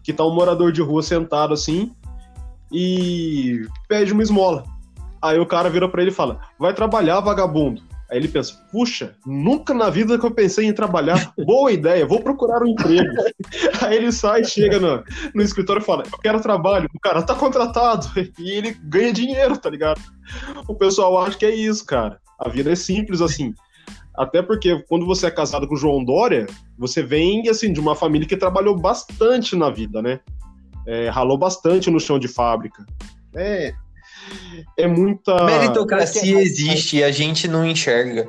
Que 0.04 0.14
tá 0.14 0.26
um 0.26 0.34
morador 0.34 0.72
de 0.72 0.82
rua 0.82 1.04
sentado 1.04 1.54
assim 1.54 1.92
e 2.72 3.66
pede 3.88 4.14
uma 4.14 4.24
esmola. 4.24 4.64
Aí 5.22 5.38
o 5.38 5.46
cara 5.46 5.70
vira 5.70 5.88
para 5.88 6.02
ele 6.02 6.12
e 6.12 6.14
fala: 6.14 6.40
Vai 6.58 6.74
trabalhar, 6.74 7.20
vagabundo. 7.20 7.82
Aí 8.12 8.18
ele 8.18 8.28
pensa, 8.28 8.54
puxa, 8.70 9.16
nunca 9.26 9.74
na 9.74 9.90
vida 9.90 10.20
que 10.20 10.26
eu 10.26 10.32
pensei 10.32 10.66
em 10.66 10.74
trabalhar. 10.74 11.32
Boa 11.46 11.72
ideia, 11.72 12.06
vou 12.06 12.20
procurar 12.20 12.62
um 12.62 12.68
emprego. 12.68 13.10
Aí 13.82 13.96
ele 13.96 14.12
sai, 14.12 14.44
chega 14.44 14.82
no, 14.82 15.02
no 15.34 15.42
escritório 15.42 15.82
e 15.82 15.86
fala, 15.86 16.04
eu 16.12 16.20
quero 16.20 16.42
trabalho. 16.42 16.90
O 16.94 17.00
cara 17.00 17.24
tá 17.24 17.34
contratado 17.34 18.08
e 18.38 18.52
ele 18.52 18.76
ganha 18.84 19.14
dinheiro, 19.14 19.58
tá 19.58 19.70
ligado? 19.70 20.02
O 20.68 20.76
pessoal 20.76 21.24
acha 21.24 21.38
que 21.38 21.46
é 21.46 21.56
isso, 21.56 21.86
cara. 21.86 22.20
A 22.38 22.50
vida 22.50 22.74
é 22.74 22.76
simples 22.76 23.22
assim. 23.22 23.54
Até 24.16 24.42
porque 24.42 24.84
quando 24.88 25.06
você 25.06 25.28
é 25.28 25.32
casado 25.32 25.68
com 25.68 25.74
o 25.74 25.78
João 25.78 26.04
Dória, 26.04 26.48
você 26.78 27.02
vem 27.02 27.48
assim 27.48 27.72
de 27.72 27.80
uma 27.80 27.96
família 27.96 28.28
que 28.28 28.36
trabalhou 28.36 28.78
bastante 28.78 29.56
na 29.56 29.70
vida, 29.70 30.02
né? 30.02 30.20
É, 30.86 31.10
ralou 31.10 31.38
bastante 31.38 31.90
no 31.90 32.00
chão 32.00 32.20
de 32.20 32.28
fábrica. 32.28 32.86
É, 33.36 33.74
é 34.78 34.88
muita. 34.88 35.46
Meritocracia 35.46 36.42
existe 36.42 36.98
e 36.98 37.04
a 37.04 37.12
gente 37.12 37.48
não 37.48 37.66
enxerga. 37.66 38.28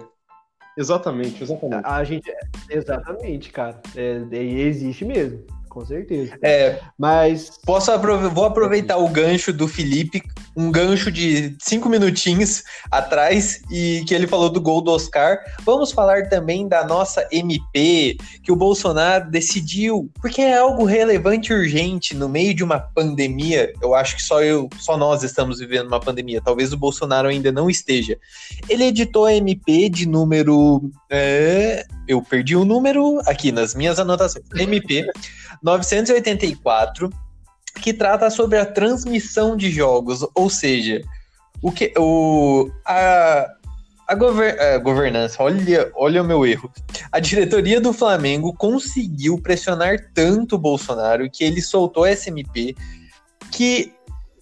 Exatamente, 0.77 1.43
exatamente. 1.43 1.85
A 1.85 2.05
gente, 2.05 2.33
exatamente, 2.71 3.51
cara. 3.51 3.81
É, 3.97 4.23
existe 4.33 5.05
mesmo 5.05 5.45
com 5.73 5.87
certeza. 5.87 6.38
É, 6.43 6.81
mas 6.99 7.59
posso 7.64 7.91
aprove 7.91 8.29
vou 8.29 8.45
aproveitar 8.45 8.99
o 8.99 9.09
gancho 9.09 9.55
do 9.55 9.67
Felipe, 9.67 10.23
um 10.55 10.71
gancho 10.71 11.11
de 11.11 11.57
cinco 11.59 11.88
minutinhos 11.88 12.62
atrás 12.91 13.62
e 13.71 14.05
que 14.07 14.14
ele 14.14 14.26
falou 14.26 14.50
do 14.50 14.61
gol 14.61 14.83
do 14.83 14.91
Oscar. 14.91 15.38
Vamos 15.64 15.91
falar 15.91 16.29
também 16.29 16.69
da 16.69 16.85
nossa 16.85 17.26
MP 17.33 18.19
que 18.43 18.52
o 18.52 18.57
Bolsonaro 18.57 19.31
decidiu, 19.31 20.11
porque 20.21 20.43
é 20.43 20.59
algo 20.59 20.85
relevante 20.85 21.50
e 21.50 21.57
urgente 21.57 22.14
no 22.14 22.29
meio 22.29 22.52
de 22.52 22.62
uma 22.62 22.79
pandemia. 22.79 23.73
Eu 23.81 23.95
acho 23.95 24.17
que 24.17 24.23
só 24.23 24.43
eu, 24.43 24.69
só 24.79 24.99
nós 24.99 25.23
estamos 25.23 25.59
vivendo 25.59 25.87
uma 25.87 26.00
pandemia. 26.00 26.43
Talvez 26.45 26.71
o 26.75 26.76
Bolsonaro 26.76 27.29
ainda 27.29 27.50
não 27.50 27.71
esteja. 27.71 28.19
Ele 28.69 28.85
editou 28.85 29.25
a 29.25 29.33
MP 29.33 29.88
de 29.88 30.07
número 30.07 30.91
é, 31.11 31.87
eu 32.06 32.23
perdi 32.23 32.56
o 32.56 32.64
número 32.64 33.21
aqui 33.26 33.52
nas 33.52 33.75
minhas 33.75 33.99
anotações. 33.99 34.44
MP 34.54 35.06
984, 35.62 37.11
que 37.80 37.92
trata 37.92 38.30
sobre 38.30 38.59
a 38.59 38.66
transmissão 38.66 39.56
de 39.56 39.71
jogos, 39.71 40.26
ou 40.35 40.50
seja, 40.50 41.00
o 41.62 41.71
que 41.71 41.92
o 41.97 42.71
a, 42.85 43.47
a, 44.09 44.12
a 44.12 44.78
governança, 44.78 45.42
olha, 45.42 45.90
olha 45.94 46.23
o 46.23 46.26
meu 46.26 46.44
erro. 46.44 46.71
A 47.11 47.21
diretoria 47.21 47.80
do 47.80 47.92
Flamengo 47.92 48.52
conseguiu 48.54 49.38
pressionar 49.38 50.11
tanto 50.12 50.56
o 50.56 50.59
Bolsonaro 50.59 51.30
que 51.30 51.44
ele 51.44 51.62
soltou 51.62 52.04
a 52.04 52.12
SMP 52.12 52.75
que 53.50 53.92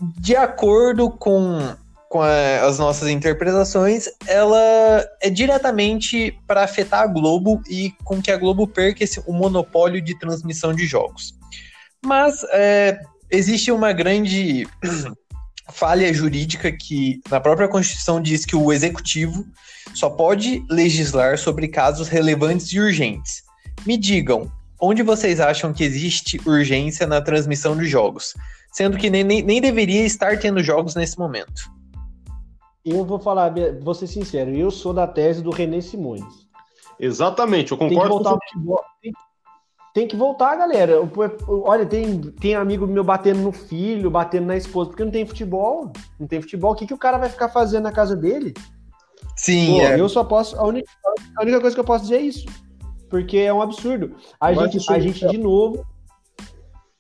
de 0.01 0.35
acordo 0.35 1.11
com 1.11 1.77
com 2.11 2.21
a, 2.21 2.67
as 2.67 2.77
nossas 2.77 3.09
interpretações, 3.09 4.07
ela 4.27 4.61
é 5.23 5.31
diretamente 5.31 6.37
para 6.45 6.65
afetar 6.65 7.03
a 7.03 7.07
Globo 7.07 7.63
e 7.71 7.95
com 8.05 8.21
que 8.21 8.33
a 8.33 8.37
Globo 8.37 8.67
perca 8.67 9.05
esse, 9.05 9.23
o 9.27 9.33
monopólio 9.33 10.03
de 10.03 10.19
transmissão 10.19 10.75
de 10.75 10.87
jogos. 10.87 11.33
Mas 12.05 12.45
é, 12.51 12.99
existe 13.31 13.71
uma 13.71 13.93
grande 13.93 14.67
falha 15.73 16.13
jurídica 16.13 16.73
que 16.73 17.21
na 17.31 17.39
própria 17.39 17.69
Constituição 17.69 18.21
diz 18.21 18.45
que 18.45 18.57
o 18.57 18.73
executivo 18.73 19.47
só 19.95 20.11
pode 20.11 20.65
legislar 20.69 21.39
sobre 21.39 21.69
casos 21.69 22.09
relevantes 22.09 22.73
e 22.73 22.81
urgentes. 22.81 23.45
Me 23.87 23.97
digam, 23.97 24.51
onde 24.81 25.05
vocês 25.05 25.39
acham 25.39 25.73
que 25.73 25.85
existe 25.85 26.41
urgência 26.45 27.07
na 27.07 27.21
transmissão 27.21 27.77
de 27.77 27.87
jogos? 27.87 28.35
Sendo 28.73 28.99
que 28.99 29.09
nem, 29.09 29.23
nem, 29.23 29.43
nem 29.43 29.61
deveria 29.61 30.05
estar 30.05 30.41
tendo 30.41 30.61
jogos 30.61 30.97
nesse 30.97 31.17
momento. 31.17 31.80
Eu 32.85 33.05
vou 33.05 33.19
falar, 33.19 33.53
vou 33.83 33.95
ser 33.95 34.07
sincero, 34.07 34.51
eu 34.51 34.71
sou 34.71 34.93
da 34.93 35.07
tese 35.07 35.43
do 35.43 35.51
René 35.51 35.81
Simões. 35.81 36.49
Exatamente, 36.99 37.73
eu 37.73 37.79
concordo 37.79 37.95
tem 37.95 38.03
que 38.03 38.09
voltar 38.09 38.31
com 38.31 38.41
futebol, 38.41 38.85
tem, 39.03 39.13
tem, 39.95 40.09
que 40.09 40.17
voltar, 40.17 40.57
galera. 40.57 40.95
Olha, 41.49 41.87
tem, 41.87 42.21
tem 42.21 42.55
amigo 42.55 42.87
meu 42.87 43.03
batendo 43.03 43.41
no 43.41 43.53
filho, 43.53 44.11
batendo 44.11 44.47
na 44.47 44.57
esposa, 44.57 44.91
porque 44.91 45.05
não 45.05 45.11
tem 45.11 45.27
futebol. 45.27 45.93
Não 46.19 46.27
tem 46.27 46.41
futebol. 46.41 46.73
O 46.73 46.75
que, 46.75 46.87
que 46.87 46.95
o 46.95 46.99
cara 46.99 47.19
vai 47.19 47.29
ficar 47.29 47.49
fazendo 47.49 47.85
na 47.85 47.93
casa 47.93 48.15
dele? 48.15 48.55
Sim, 49.35 49.79
Pô, 49.79 49.81
é. 49.81 49.99
eu 49.99 50.09
só 50.09 50.23
posso. 50.23 50.57
A 50.59 50.65
única, 50.65 50.91
a 51.37 51.43
única 51.43 51.61
coisa 51.61 51.75
que 51.75 51.81
eu 51.81 51.85
posso 51.85 52.05
dizer 52.05 52.17
é 52.17 52.21
isso. 52.21 52.47
Porque 53.09 53.39
é 53.39 53.53
um 53.53 53.63
absurdo. 53.63 54.15
A 54.39 54.53
gente, 54.53 54.93
a 54.93 54.99
gente 54.99 55.27
de 55.27 55.39
novo. 55.39 55.85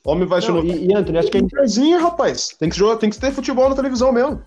Homem 0.04 0.26
vai 0.26 0.40
não, 0.40 0.64
e, 0.64 0.86
e 0.86 0.94
Anthony, 0.94 1.18
acho 1.18 1.30
que 1.30 1.36
a 1.36 1.66
gente. 1.66 1.94
rapaz. 1.96 2.48
Tem 2.58 2.70
que, 2.70 2.76
jogar, 2.76 2.96
tem 2.96 3.10
que 3.10 3.18
ter 3.18 3.32
futebol 3.32 3.68
na 3.68 3.76
televisão 3.76 4.10
mesmo. 4.10 4.42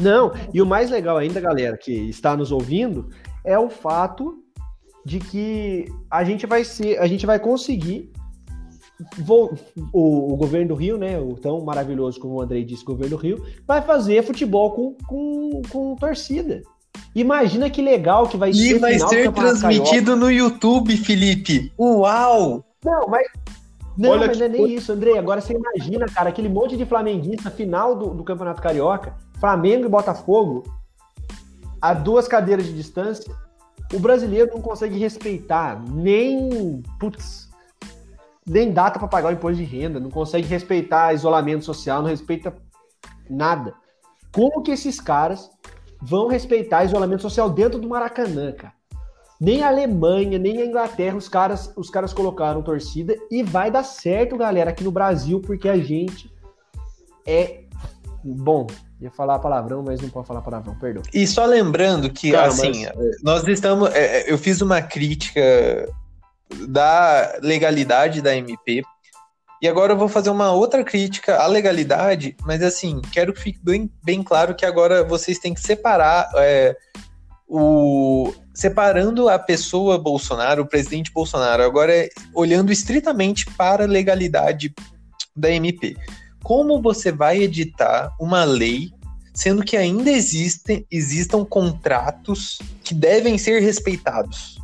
Não, 0.00 0.32
e 0.52 0.62
o 0.62 0.66
mais 0.66 0.90
legal 0.90 1.16
ainda, 1.16 1.40
galera, 1.40 1.76
que 1.76 1.92
está 1.92 2.36
nos 2.36 2.52
ouvindo, 2.52 3.08
é 3.44 3.58
o 3.58 3.68
fato 3.68 4.38
de 5.04 5.18
que 5.18 5.86
a 6.10 6.22
gente 6.22 6.46
vai 6.46 6.64
ser, 6.64 6.98
a 6.98 7.06
gente 7.06 7.26
vai 7.26 7.38
conseguir 7.38 8.12
o, 9.92 10.32
o, 10.32 10.36
governo 10.36 10.68
do 10.68 10.74
Rio, 10.74 10.98
né, 10.98 11.18
o 11.18 11.34
tão 11.34 11.60
maravilhoso 11.64 12.20
como 12.20 12.34
o 12.34 12.40
Andrei 12.40 12.64
disse, 12.64 12.82
o 12.82 12.86
governo 12.86 13.16
do 13.16 13.22
Rio, 13.22 13.44
vai 13.66 13.80
fazer 13.80 14.22
futebol 14.22 14.72
com, 14.72 14.96
com, 15.06 15.62
com 15.70 15.96
torcida. 15.96 16.62
Imagina 17.14 17.70
que 17.70 17.80
legal 17.80 18.28
que 18.28 18.36
vai 18.36 18.50
e 18.50 18.54
ser. 18.54 18.76
E 18.76 18.78
vai 18.78 18.98
ser 18.98 19.32
transmitido 19.32 20.16
no 20.16 20.30
YouTube, 20.30 20.96
Felipe. 20.96 21.72
Uau! 21.78 22.64
Não, 22.84 23.08
mas 23.08 23.26
não, 23.96 24.10
Olha 24.10 24.28
mas 24.28 24.36
que... 24.36 24.38
não 24.38 24.46
é 24.46 24.48
nem 24.48 24.74
isso, 24.74 24.92
Andrei. 24.92 25.18
Agora 25.18 25.40
você 25.40 25.54
imagina, 25.54 26.06
cara, 26.06 26.28
aquele 26.28 26.48
monte 26.48 26.76
de 26.76 26.84
flamenguista 26.84 27.50
final 27.50 27.96
do, 27.96 28.14
do 28.14 28.22
Campeonato 28.22 28.62
Carioca, 28.62 29.16
Flamengo 29.40 29.86
e 29.86 29.88
Botafogo, 29.88 30.64
a 31.80 31.94
duas 31.94 32.26
cadeiras 32.26 32.66
de 32.66 32.74
distância, 32.74 33.32
o 33.92 33.98
brasileiro 33.98 34.50
não 34.52 34.60
consegue 34.60 34.98
respeitar 34.98 35.82
nem, 35.88 36.82
putz, 36.98 37.48
nem 38.46 38.72
data 38.72 38.98
para 38.98 39.08
pagar 39.08 39.28
o 39.28 39.32
imposto 39.32 39.56
de 39.56 39.64
renda, 39.64 40.00
não 40.00 40.10
consegue 40.10 40.46
respeitar 40.46 41.12
isolamento 41.12 41.64
social, 41.64 42.02
não 42.02 42.08
respeita 42.08 42.54
nada. 43.28 43.74
Como 44.32 44.62
que 44.62 44.70
esses 44.70 45.00
caras 45.00 45.50
vão 46.00 46.28
respeitar 46.28 46.84
isolamento 46.84 47.22
social 47.22 47.48
dentro 47.48 47.78
do 47.78 47.88
Maracanã, 47.88 48.52
cara? 48.52 48.74
Nem 49.40 49.62
a 49.62 49.68
Alemanha, 49.68 50.36
nem 50.36 50.60
a 50.60 50.66
Inglaterra, 50.66 51.16
os 51.16 51.28
caras, 51.28 51.72
os 51.76 51.88
caras 51.88 52.12
colocaram 52.12 52.60
torcida 52.60 53.16
e 53.30 53.42
vai 53.42 53.70
dar 53.70 53.84
certo, 53.84 54.36
galera, 54.36 54.70
aqui 54.70 54.82
no 54.82 54.90
Brasil, 54.90 55.40
porque 55.40 55.68
a 55.68 55.78
gente 55.78 56.30
é 57.24 57.67
bom. 58.24 58.66
Ia 59.00 59.10
falar 59.10 59.38
palavrão, 59.38 59.82
mas 59.82 60.00
não 60.00 60.08
pode 60.08 60.26
falar 60.26 60.40
palavrão, 60.40 60.74
perdão. 60.74 61.02
E 61.14 61.26
só 61.26 61.44
lembrando 61.44 62.10
que, 62.10 62.32
Cara, 62.32 62.48
assim, 62.48 62.84
mas... 62.84 63.22
nós 63.22 63.46
estamos. 63.46 63.90
É, 63.94 64.22
é, 64.22 64.32
eu 64.32 64.36
fiz 64.36 64.60
uma 64.60 64.82
crítica 64.82 65.88
da 66.68 67.38
legalidade 67.42 68.20
da 68.20 68.36
MP. 68.36 68.82
E 69.60 69.66
agora 69.66 69.92
eu 69.92 69.96
vou 69.96 70.08
fazer 70.08 70.30
uma 70.30 70.52
outra 70.52 70.84
crítica 70.84 71.36
à 71.36 71.46
legalidade, 71.46 72.36
mas 72.44 72.62
assim, 72.62 73.00
quero 73.12 73.32
que 73.32 73.40
fique 73.40 73.58
bem, 73.60 73.90
bem 74.04 74.22
claro 74.22 74.54
que 74.54 74.64
agora 74.64 75.02
vocês 75.02 75.38
têm 75.40 75.52
que 75.52 75.60
separar 75.60 76.30
é, 76.36 76.76
o, 77.48 78.32
separando 78.54 79.28
a 79.28 79.38
pessoa 79.38 79.98
Bolsonaro, 79.98 80.62
o 80.62 80.66
presidente 80.66 81.12
Bolsonaro, 81.12 81.64
agora 81.64 81.92
é 81.92 82.08
olhando 82.34 82.70
estritamente 82.70 83.46
para 83.56 83.84
a 83.84 83.86
legalidade 83.86 84.72
da 85.34 85.50
MP. 85.50 85.96
Como 86.42 86.80
você 86.80 87.10
vai 87.12 87.42
editar 87.42 88.14
uma 88.20 88.44
lei, 88.44 88.90
sendo 89.34 89.62
que 89.62 89.76
ainda 89.76 90.10
existem 90.10 90.86
existam 90.90 91.44
contratos 91.44 92.58
que 92.82 92.94
devem 92.94 93.36
ser 93.38 93.60
respeitados? 93.60 94.58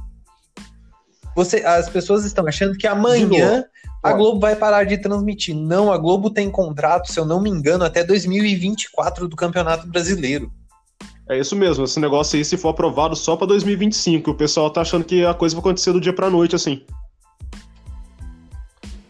Você, 1.36 1.64
as 1.64 1.88
pessoas 1.88 2.24
estão 2.24 2.46
achando 2.46 2.76
que 2.76 2.86
amanhã 2.86 3.64
a 4.02 4.12
Globo 4.12 4.38
vai 4.38 4.54
parar 4.54 4.84
de 4.84 4.98
transmitir. 4.98 5.56
Não, 5.56 5.90
a 5.90 5.96
Globo 5.96 6.30
tem 6.30 6.50
contrato, 6.50 7.10
se 7.10 7.18
eu 7.18 7.24
não 7.24 7.40
me 7.40 7.50
engano, 7.50 7.84
até 7.84 8.04
2024 8.04 9.26
do 9.26 9.34
Campeonato 9.34 9.86
Brasileiro. 9.86 10.52
É 11.28 11.38
isso 11.38 11.56
mesmo, 11.56 11.84
esse 11.84 11.98
negócio 11.98 12.36
aí, 12.36 12.44
se 12.44 12.56
for 12.56 12.68
aprovado 12.68 13.16
só 13.16 13.34
pra 13.34 13.46
2025, 13.46 14.30
o 14.30 14.34
pessoal 14.34 14.70
tá 14.70 14.82
achando 14.82 15.04
que 15.04 15.24
a 15.24 15.32
coisa 15.32 15.54
vai 15.54 15.60
acontecer 15.60 15.90
do 15.90 16.00
dia 16.00 16.12
pra 16.12 16.28
noite, 16.28 16.54
assim. 16.54 16.84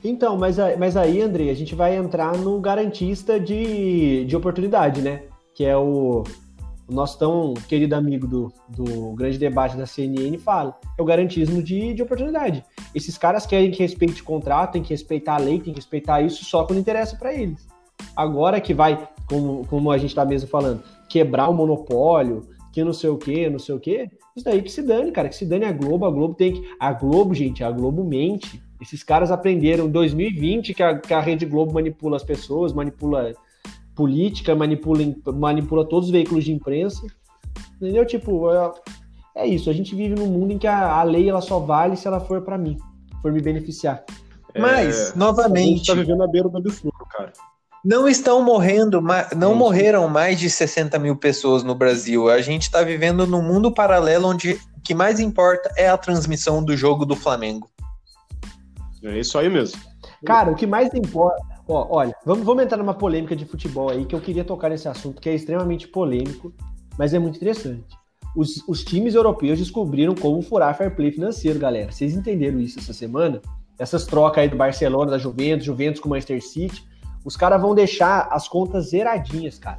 Então, 0.05 0.37
mas, 0.37 0.59
mas 0.79 0.99
aí, 0.99 1.23
André, 1.23 1.49
a 1.49 1.55
gente 1.55 1.75
vai 1.75 1.97
entrar 1.97 2.37
no 2.37 2.61
garantista 2.61 3.41
de, 3.41 4.27
de 4.27 4.37
oportunidade, 4.37 5.01
né? 5.01 5.23
Que 5.55 5.65
é 5.65 5.75
o, 5.75 6.23
o 6.87 6.95
nosso 6.95 7.19
tão 7.19 7.55
querido 7.67 7.95
amigo 7.95 8.27
do, 8.27 8.53
do 8.69 9.15
grande 9.15 9.39
debate 9.39 9.79
da 9.79 9.87
CNN 9.87 10.37
fala. 10.37 10.79
É 10.99 11.01
o 11.01 11.07
garantismo 11.07 11.63
de, 11.63 11.95
de 11.95 12.03
oportunidade. 12.03 12.63
Esses 12.95 13.17
caras 13.17 13.47
querem 13.47 13.71
que 13.71 13.83
respeite 13.83 14.21
o 14.21 14.25
contrato, 14.25 14.73
tem 14.73 14.83
que 14.83 14.91
respeitar 14.91 15.37
a 15.37 15.39
lei, 15.39 15.55
tem 15.55 15.73
que 15.73 15.81
respeitar 15.81 16.21
isso 16.21 16.45
só 16.45 16.65
quando 16.65 16.81
interessa 16.81 17.17
para 17.17 17.33
eles. 17.33 17.67
Agora 18.15 18.61
que 18.61 18.75
vai, 18.75 19.09
como, 19.27 19.67
como 19.67 19.91
a 19.91 19.97
gente 19.97 20.15
tá 20.15 20.25
mesmo 20.25 20.51
falando, 20.51 20.83
quebrar 21.09 21.49
o 21.49 21.55
monopólio, 21.55 22.47
que 22.73 22.85
não 22.85 22.93
sei 22.93 23.09
o 23.09 23.17
que, 23.17 23.49
não 23.49 23.59
sei 23.59 23.75
o 23.75 23.81
que. 23.81 24.11
Isso 24.37 24.45
daí 24.45 24.61
que 24.61 24.71
se 24.71 24.83
dane, 24.83 25.13
cara, 25.13 25.31
que 25.31 25.37
se 25.37 25.47
dane 25.47 25.65
a 25.65 25.73
Globo. 25.73 26.05
A 26.05 26.11
Globo 26.11 26.35
tem 26.35 26.53
que. 26.53 26.69
A 26.79 26.93
Globo, 26.93 27.33
gente, 27.33 27.65
a 27.65 27.71
Globo 27.71 28.05
mente. 28.05 28.63
Esses 28.85 29.03
caras 29.03 29.31
aprenderam 29.31 29.87
em 29.87 29.91
2020 29.91 30.75
que 30.75 30.83
a, 30.83 30.99
que 30.99 31.15
a 31.15 31.21
Rede 31.21 31.47
Globo 31.47 31.73
manipula 31.73 32.19
as 32.19 32.23
pessoas, 32.23 32.71
manipula 32.71 33.33
política, 33.95 34.55
manipula, 34.55 35.03
manipula 35.33 35.87
todos 35.87 36.09
os 36.09 36.13
veículos 36.13 36.45
de 36.45 36.53
imprensa. 36.53 37.01
Entendeu? 37.77 38.05
Tipo, 38.05 38.53
é, 38.53 38.73
é 39.37 39.47
isso. 39.47 39.71
A 39.71 39.73
gente 39.73 39.95
vive 39.95 40.15
num 40.15 40.27
mundo 40.27 40.53
em 40.53 40.59
que 40.59 40.67
a, 40.67 40.97
a 40.97 41.03
lei 41.03 41.31
ela 41.31 41.41
só 41.41 41.59
vale 41.59 41.97
se 41.97 42.07
ela 42.07 42.21
for 42.21 42.43
para 42.43 42.59
mim, 42.59 42.77
for 43.23 43.33
me 43.33 43.41
beneficiar. 43.41 44.05
Mas, 44.55 45.13
é, 45.13 45.17
novamente. 45.17 45.67
A 45.67 45.77
gente 45.77 45.87
tá 45.87 45.95
vivendo 45.95 46.19
na 46.19 46.27
beira 46.27 46.49
do 46.51 46.59
absurdo, 46.59 47.07
cara. 47.11 47.33
Não 47.83 48.07
estão 48.07 48.43
morrendo, 48.43 49.01
não 49.35 49.53
é 49.53 49.55
morreram 49.55 50.09
mais 50.09 50.39
de 50.39 50.51
60 50.51 50.99
mil 50.99 51.17
pessoas 51.17 51.63
no 51.63 51.75
Brasil. 51.75 52.29
A 52.29 52.43
gente 52.43 52.63
está 52.63 52.83
vivendo 52.83 53.27
num 53.27 53.43
mundo 53.43 53.73
paralelo 53.73 54.29
onde 54.29 54.53
o 54.53 54.81
que 54.83 54.95
mais 54.95 55.21
importa 55.21 55.71
é 55.75 55.89
a 55.89 55.97
transmissão 55.97 56.63
do 56.63 56.77
jogo 56.77 57.07
do 57.07 57.17
Flamengo. 57.17 57.69
É 59.05 59.19
isso 59.19 59.39
aí 59.39 59.49
mesmo. 59.49 59.81
Cara, 60.25 60.51
o 60.51 60.55
que 60.55 60.67
mais 60.67 60.93
importa. 60.95 61.43
Ó, 61.69 61.99
olha, 61.99 62.15
vamos, 62.25 62.45
vamos 62.45 62.65
entrar 62.65 62.79
numa 62.79 62.95
polêmica 62.95 63.37
de 63.37 63.45
futebol 63.45 63.91
aí, 63.91 64.05
que 64.05 64.15
eu 64.15 64.21
queria 64.21 64.45
tocar 64.45 64.71
nesse 64.71 64.89
assunto, 64.89 65.21
que 65.21 65.29
é 65.29 65.35
extremamente 65.35 65.89
polêmico, 65.89 66.53
mas 66.99 67.15
é 67.15 67.19
muito 67.19 67.37
interessante. 67.37 67.85
Os, 68.37 68.67
os 68.67 68.83
times 68.83 69.15
europeus 69.15 69.59
descobriram 69.59 70.15
como 70.15 70.43
furar 70.43 70.77
fair 70.77 70.95
play 70.95 71.13
financeiro, 71.13 71.59
galera. 71.59 71.93
Vocês 71.93 72.15
entenderam 72.15 72.59
isso 72.59 72.79
essa 72.79 72.93
semana? 72.93 73.41
Essas 73.79 74.07
trocas 74.07 74.43
aí 74.43 74.49
do 74.49 74.57
Barcelona, 74.57 75.13
da 75.13 75.19
Juventus, 75.19 75.65
Juventus 75.65 76.01
com 76.01 76.09
o 76.09 76.11
Manchester 76.11 76.43
City 76.43 76.83
os 77.25 77.37
caras 77.37 77.61
vão 77.61 77.75
deixar 77.75 78.29
as 78.31 78.47
contas 78.47 78.91
zeradinhas, 78.91 79.59
cara. 79.59 79.79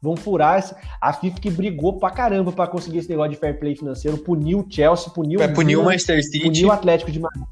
Vão 0.00 0.16
furar 0.16 0.58
essa... 0.58 0.76
a 0.98 1.12
FIFA 1.12 1.40
que 1.40 1.50
brigou 1.50 1.98
pra 1.98 2.10
caramba 2.10 2.50
pra 2.50 2.66
conseguir 2.66 2.98
esse 2.98 3.08
negócio 3.10 3.32
de 3.32 3.36
fair 3.36 3.58
play 3.60 3.76
financeiro, 3.76 4.16
puniu 4.16 4.60
o 4.60 4.66
Chelsea, 4.68 5.12
puniu 5.12 5.40
vai 5.40 5.52
punir 5.52 5.76
o 5.76 5.84
Manchester 5.84 6.24
City, 6.24 6.40
puniu 6.40 6.68
o 6.68 6.72
Atlético 6.72 7.12
de 7.12 7.20
Madrid. 7.20 7.44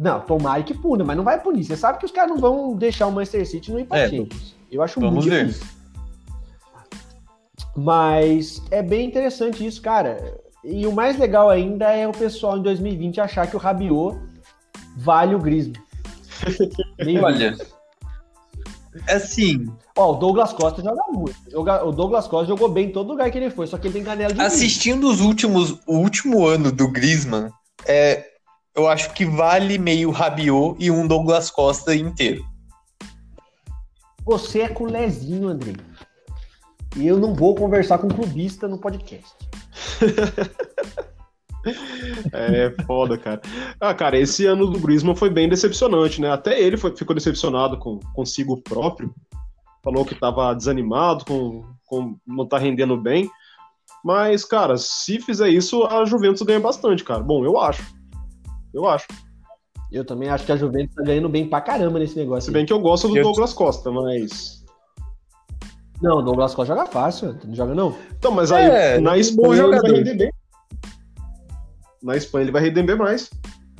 Não, 0.00 0.18
tomara 0.18 0.62
que 0.62 0.72
puna, 0.72 1.04
mas 1.04 1.14
não 1.14 1.22
vai 1.22 1.38
punir. 1.38 1.62
Você 1.62 1.76
sabe 1.76 1.98
que 1.98 2.06
os 2.06 2.10
caras 2.10 2.30
não 2.30 2.38
vão 2.38 2.74
deixar 2.74 3.06
o 3.06 3.12
Manchester 3.12 3.46
City 3.46 3.70
no 3.70 3.78
empate. 3.78 4.16
É, 4.18 4.74
Eu 4.74 4.82
acho 4.82 4.98
muito 4.98 5.28
ver. 5.28 5.44
difícil. 5.44 5.66
Mas 7.76 8.62
é 8.70 8.82
bem 8.82 9.06
interessante 9.06 9.64
isso, 9.64 9.82
cara. 9.82 10.40
E 10.64 10.86
o 10.86 10.92
mais 10.92 11.18
legal 11.18 11.50
ainda 11.50 11.90
é 11.90 12.08
o 12.08 12.12
pessoal 12.12 12.56
em 12.56 12.62
2020 12.62 13.20
achar 13.20 13.46
que 13.46 13.54
o 13.54 13.58
Rabiot 13.58 14.18
vale 14.96 15.34
o 15.34 15.38
Griezmann. 15.38 15.82
Olha, 17.22 17.54
assim. 19.06 19.66
Ó, 19.94 20.12
o 20.12 20.16
Douglas 20.16 20.54
Costa 20.54 20.82
joga 20.82 21.02
muito. 21.12 21.36
O 21.54 21.92
Douglas 21.92 22.26
Costa 22.26 22.46
jogou 22.46 22.70
bem 22.70 22.86
em 22.86 22.92
todo 22.92 23.10
lugar 23.10 23.30
que 23.30 23.36
ele 23.36 23.50
foi, 23.50 23.66
só 23.66 23.76
que 23.76 23.86
ele 23.88 23.94
tem 23.94 24.04
canela 24.04 24.32
de 24.32 24.40
Assistindo 24.40 25.10
os 25.10 25.20
últimos, 25.20 25.78
o 25.86 25.98
último 25.98 26.46
ano 26.46 26.72
do 26.72 26.88
Griezmann, 26.88 27.50
é, 27.86 28.29
eu 28.74 28.88
acho 28.88 29.12
que 29.14 29.24
vale 29.24 29.78
meio 29.78 30.10
Rabiot 30.10 30.76
e 30.78 30.90
um 30.90 31.06
Douglas 31.06 31.50
Costa 31.50 31.94
inteiro. 31.94 32.44
Você 34.24 34.60
é 34.60 34.68
culezinho, 34.68 35.48
André. 35.48 35.72
E 36.96 37.06
eu 37.06 37.18
não 37.18 37.34
vou 37.34 37.54
conversar 37.54 37.98
com 37.98 38.08
clubista 38.08 38.68
no 38.68 38.78
podcast. 38.78 39.34
é 42.32 42.70
foda, 42.84 43.16
cara. 43.16 43.40
Ah, 43.80 43.94
cara, 43.94 44.18
esse 44.18 44.46
ano 44.46 44.66
do 44.66 44.78
Griezmann 44.78 45.14
foi 45.14 45.30
bem 45.30 45.48
decepcionante, 45.48 46.20
né? 46.20 46.30
Até 46.30 46.60
ele 46.60 46.76
foi, 46.76 46.96
ficou 46.96 47.14
decepcionado 47.14 47.78
com 47.78 47.98
consigo 48.14 48.60
próprio. 48.62 49.14
Falou 49.82 50.04
que 50.04 50.14
tava 50.14 50.54
desanimado, 50.54 51.24
com, 51.24 51.64
com 51.86 52.16
não 52.26 52.46
tá 52.46 52.58
rendendo 52.58 52.96
bem. 52.96 53.30
Mas, 54.04 54.44
cara, 54.44 54.76
se 54.76 55.20
fizer 55.20 55.48
isso, 55.48 55.84
a 55.84 56.04
Juventus 56.04 56.42
ganha 56.42 56.60
bastante, 56.60 57.04
cara. 57.04 57.22
Bom, 57.22 57.44
eu 57.44 57.58
acho. 57.58 57.82
Eu 58.72 58.88
acho. 58.88 59.06
Eu 59.90 60.04
também 60.04 60.28
acho 60.28 60.46
que 60.46 60.52
a 60.52 60.56
Juventus 60.56 60.94
tá 60.94 61.02
ganhando 61.02 61.28
bem 61.28 61.48
pra 61.48 61.60
caramba 61.60 61.98
nesse 61.98 62.16
negócio. 62.16 62.42
Se 62.42 62.50
bem 62.50 62.64
que 62.64 62.72
eu 62.72 62.78
gosto 62.78 63.08
do 63.08 63.16
eu... 63.16 63.22
Douglas 63.24 63.52
Costa, 63.52 63.90
mas. 63.90 64.64
Não, 66.00 66.18
o 66.18 66.22
Douglas 66.22 66.54
Costa 66.54 66.74
joga 66.74 66.86
fácil, 66.86 67.36
não 67.44 67.54
joga 67.54 67.74
não. 67.74 67.94
Então, 68.16 68.30
mas 68.30 68.52
aí 68.52 68.64
é, 68.64 69.00
na 69.00 69.18
Espanha 69.18 69.64
ele 69.64 69.80
vai 69.80 69.90
render 69.90 70.14
bem. 70.14 70.32
Na 72.02 72.16
Espanha 72.16 72.44
ele 72.44 72.52
vai 72.52 72.62
render 72.62 72.94
mais. 72.94 73.30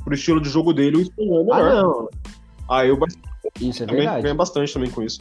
Pro 0.04 0.14
estilo 0.14 0.40
de 0.40 0.48
jogo 0.48 0.72
dele, 0.72 0.96
o 0.96 1.00
espanhol 1.00 1.40
é 1.40 1.44
melhor. 1.44 1.60
Ah, 1.60 1.82
não. 1.82 2.08
Aí 2.68 2.90
o 2.90 2.96
Barcelona 2.96 3.30
isso 3.60 3.82
é 3.82 3.86
também 3.86 4.02
verdade. 4.02 4.22
ganha 4.22 4.34
bastante 4.34 4.72
também 4.72 4.90
com 4.90 5.02
isso. 5.02 5.20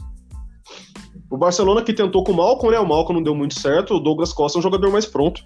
O 1.29 1.37
Barcelona 1.37 1.83
que 1.83 1.93
tentou 1.93 2.23
com 2.23 2.31
o 2.31 2.35
Malcom, 2.35 2.71
né? 2.71 2.79
O 2.79 2.87
Malcom 2.87 3.13
não 3.13 3.23
deu 3.23 3.35
muito 3.35 3.59
certo. 3.59 3.95
O 3.95 3.99
Douglas 3.99 4.33
Costa 4.33 4.57
é 4.57 4.59
um 4.59 4.63
jogador 4.63 4.91
mais 4.91 5.05
pronto. 5.05 5.41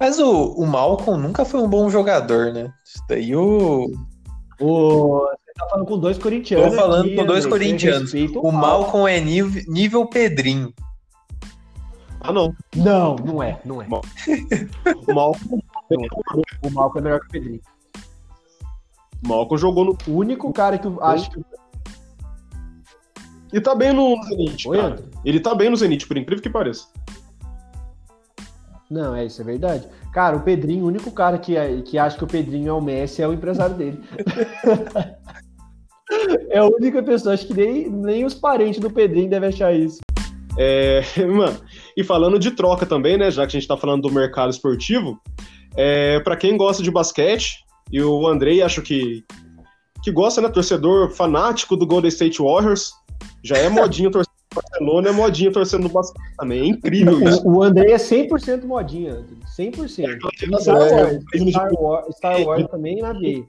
Mas 0.00 0.18
o, 0.18 0.52
o 0.54 0.66
Malcom 0.66 1.18
nunca 1.18 1.44
foi 1.44 1.60
um 1.60 1.68
bom 1.68 1.90
jogador, 1.90 2.54
né? 2.54 2.72
Isso 2.82 3.04
daí 3.06 3.36
o. 3.36 3.92
O, 4.58 5.20
você 5.20 5.52
tá 5.58 5.68
falando 5.68 5.86
com 5.86 5.98
dois 5.98 6.16
corintianos. 6.16 6.70
Tô 6.70 6.76
falando 6.80 7.06
aqui, 7.06 7.16
com 7.16 7.26
dois 7.26 7.44
André, 7.44 7.58
corintianos. 7.58 8.12
O 8.36 8.50
Malcom 8.50 9.06
é 9.06 9.20
nível, 9.20 9.62
nível 9.68 10.06
Pedrinho. 10.06 10.72
Ah, 12.22 12.32
não. 12.32 12.54
Não, 12.74 13.16
não 13.16 13.42
é, 13.42 13.60
não 13.62 13.82
é. 13.82 13.86
o 15.06 15.14
Malcom. 15.14 15.60
o 16.62 16.70
Malcom 16.70 16.98
é 16.98 17.02
melhor 17.02 17.20
que 17.20 17.26
o 17.26 17.30
Pedrinho. 17.30 17.60
O 19.22 19.28
Malcom 19.28 19.56
jogou 19.58 19.84
no. 19.84 19.98
O 20.08 20.12
único 20.12 20.50
cara 20.50 20.78
que 20.78 20.86
eu 20.86 21.02
acho 21.02 21.30
que. 21.30 21.40
E 23.52 23.60
tá 23.60 23.74
bem 23.74 23.92
no 23.92 24.22
Zenit. 24.24 24.66
Oi, 24.66 24.78
cara. 24.78 25.04
Ele 25.24 25.40
tá 25.40 25.54
bem 25.54 25.68
no 25.68 25.76
Zenit, 25.76 26.06
por 26.06 26.16
incrível 26.16 26.42
que 26.42 26.48
pareça. 26.48 26.86
Não, 28.90 29.14
é 29.14 29.24
isso, 29.24 29.40
é 29.40 29.44
verdade. 29.44 29.86
Cara, 30.12 30.36
o 30.36 30.42
Pedrinho, 30.42 30.84
o 30.84 30.88
único 30.88 31.12
cara 31.12 31.38
que, 31.38 31.54
que 31.82 31.96
acha 31.96 32.18
que 32.18 32.24
o 32.24 32.26
Pedrinho 32.26 32.68
é 32.68 32.72
o 32.72 32.80
Messi 32.80 33.22
é 33.22 33.28
o 33.28 33.32
empresário 33.32 33.76
dele. 33.76 34.00
é 36.50 36.58
a 36.58 36.66
única 36.66 37.00
pessoa, 37.00 37.34
acho 37.34 37.46
que 37.46 37.54
nem, 37.54 37.88
nem 37.88 38.24
os 38.24 38.34
parentes 38.34 38.80
do 38.80 38.90
Pedrinho 38.90 39.30
devem 39.30 39.48
achar 39.48 39.72
isso. 39.72 40.00
É, 40.58 41.02
mano, 41.24 41.56
e 41.96 42.02
falando 42.02 42.36
de 42.36 42.50
troca 42.50 42.84
também, 42.84 43.16
né? 43.16 43.30
Já 43.30 43.46
que 43.46 43.56
a 43.56 43.60
gente 43.60 43.68
tá 43.68 43.76
falando 43.76 44.02
do 44.02 44.12
mercado 44.12 44.50
esportivo, 44.50 45.20
é, 45.76 46.18
para 46.20 46.36
quem 46.36 46.56
gosta 46.56 46.82
de 46.82 46.90
basquete, 46.90 47.64
e 47.92 48.02
o 48.02 48.26
Andrei 48.26 48.60
acho 48.60 48.82
que, 48.82 49.24
que 50.02 50.10
gosta, 50.10 50.40
né? 50.40 50.48
Torcedor 50.48 51.10
fanático 51.10 51.76
do 51.76 51.86
Golden 51.86 52.08
State 52.08 52.42
Warriors, 52.42 52.90
já 53.44 53.56
é 53.56 53.68
modinho 53.68 54.10
torcer 54.10 54.29
Barcelona 54.54 55.10
é 55.10 55.12
modinha 55.12 55.52
torcendo 55.52 55.84
no 55.84 55.88
basquete 55.88 56.34
também. 56.36 56.60
É 56.60 56.66
incrível 56.66 57.22
isso. 57.28 57.48
O, 57.48 57.62
André 57.62 57.92
é 57.92 57.96
100% 57.96 58.64
modinha. 58.64 59.24
100%. 59.56 60.08
É, 60.08 60.60
Star, 60.60 60.76
Wars, 60.76 61.24
Star, 61.50 61.72
Wars, 61.72 62.16
Star 62.16 62.42
Wars 62.42 62.66
também 62.68 63.00
na 63.00 63.12
veia. 63.12 63.44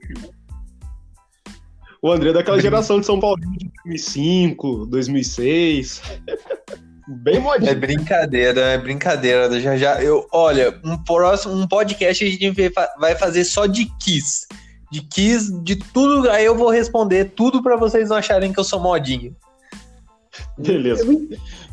O 2.02 2.12
André 2.12 2.30
é 2.30 2.34
daquela 2.34 2.60
geração 2.60 3.00
de 3.00 3.06
São 3.06 3.20
Paulo 3.20 3.40
de 3.40 3.72
2005, 3.86 4.86
2006. 4.88 6.02
Bem 7.08 7.40
modinho. 7.40 7.70
É 7.70 7.76
brincadeira, 7.76 8.62
é 8.62 8.78
brincadeira. 8.78 9.60
Já, 9.60 9.76
já, 9.76 10.02
eu, 10.02 10.28
olha, 10.32 10.80
um 10.84 10.98
próximo 10.98 11.54
um 11.54 11.68
podcast 11.68 12.24
a 12.24 12.30
gente 12.30 12.72
vai 13.00 13.16
fazer 13.16 13.44
só 13.44 13.66
de 13.66 13.86
Kiss. 14.00 14.48
De 14.92 15.02
Kiss, 15.02 15.52
de 15.64 15.76
tudo. 15.76 16.30
Aí 16.30 16.46
eu 16.46 16.56
vou 16.56 16.70
responder 16.70 17.32
tudo 17.36 17.62
para 17.62 17.76
vocês 17.76 18.10
não 18.10 18.18
acharem 18.18 18.54
que 18.54 18.60
eu 18.60 18.64
sou 18.64 18.80
modinho. 18.80 19.36
Beleza. 20.58 21.04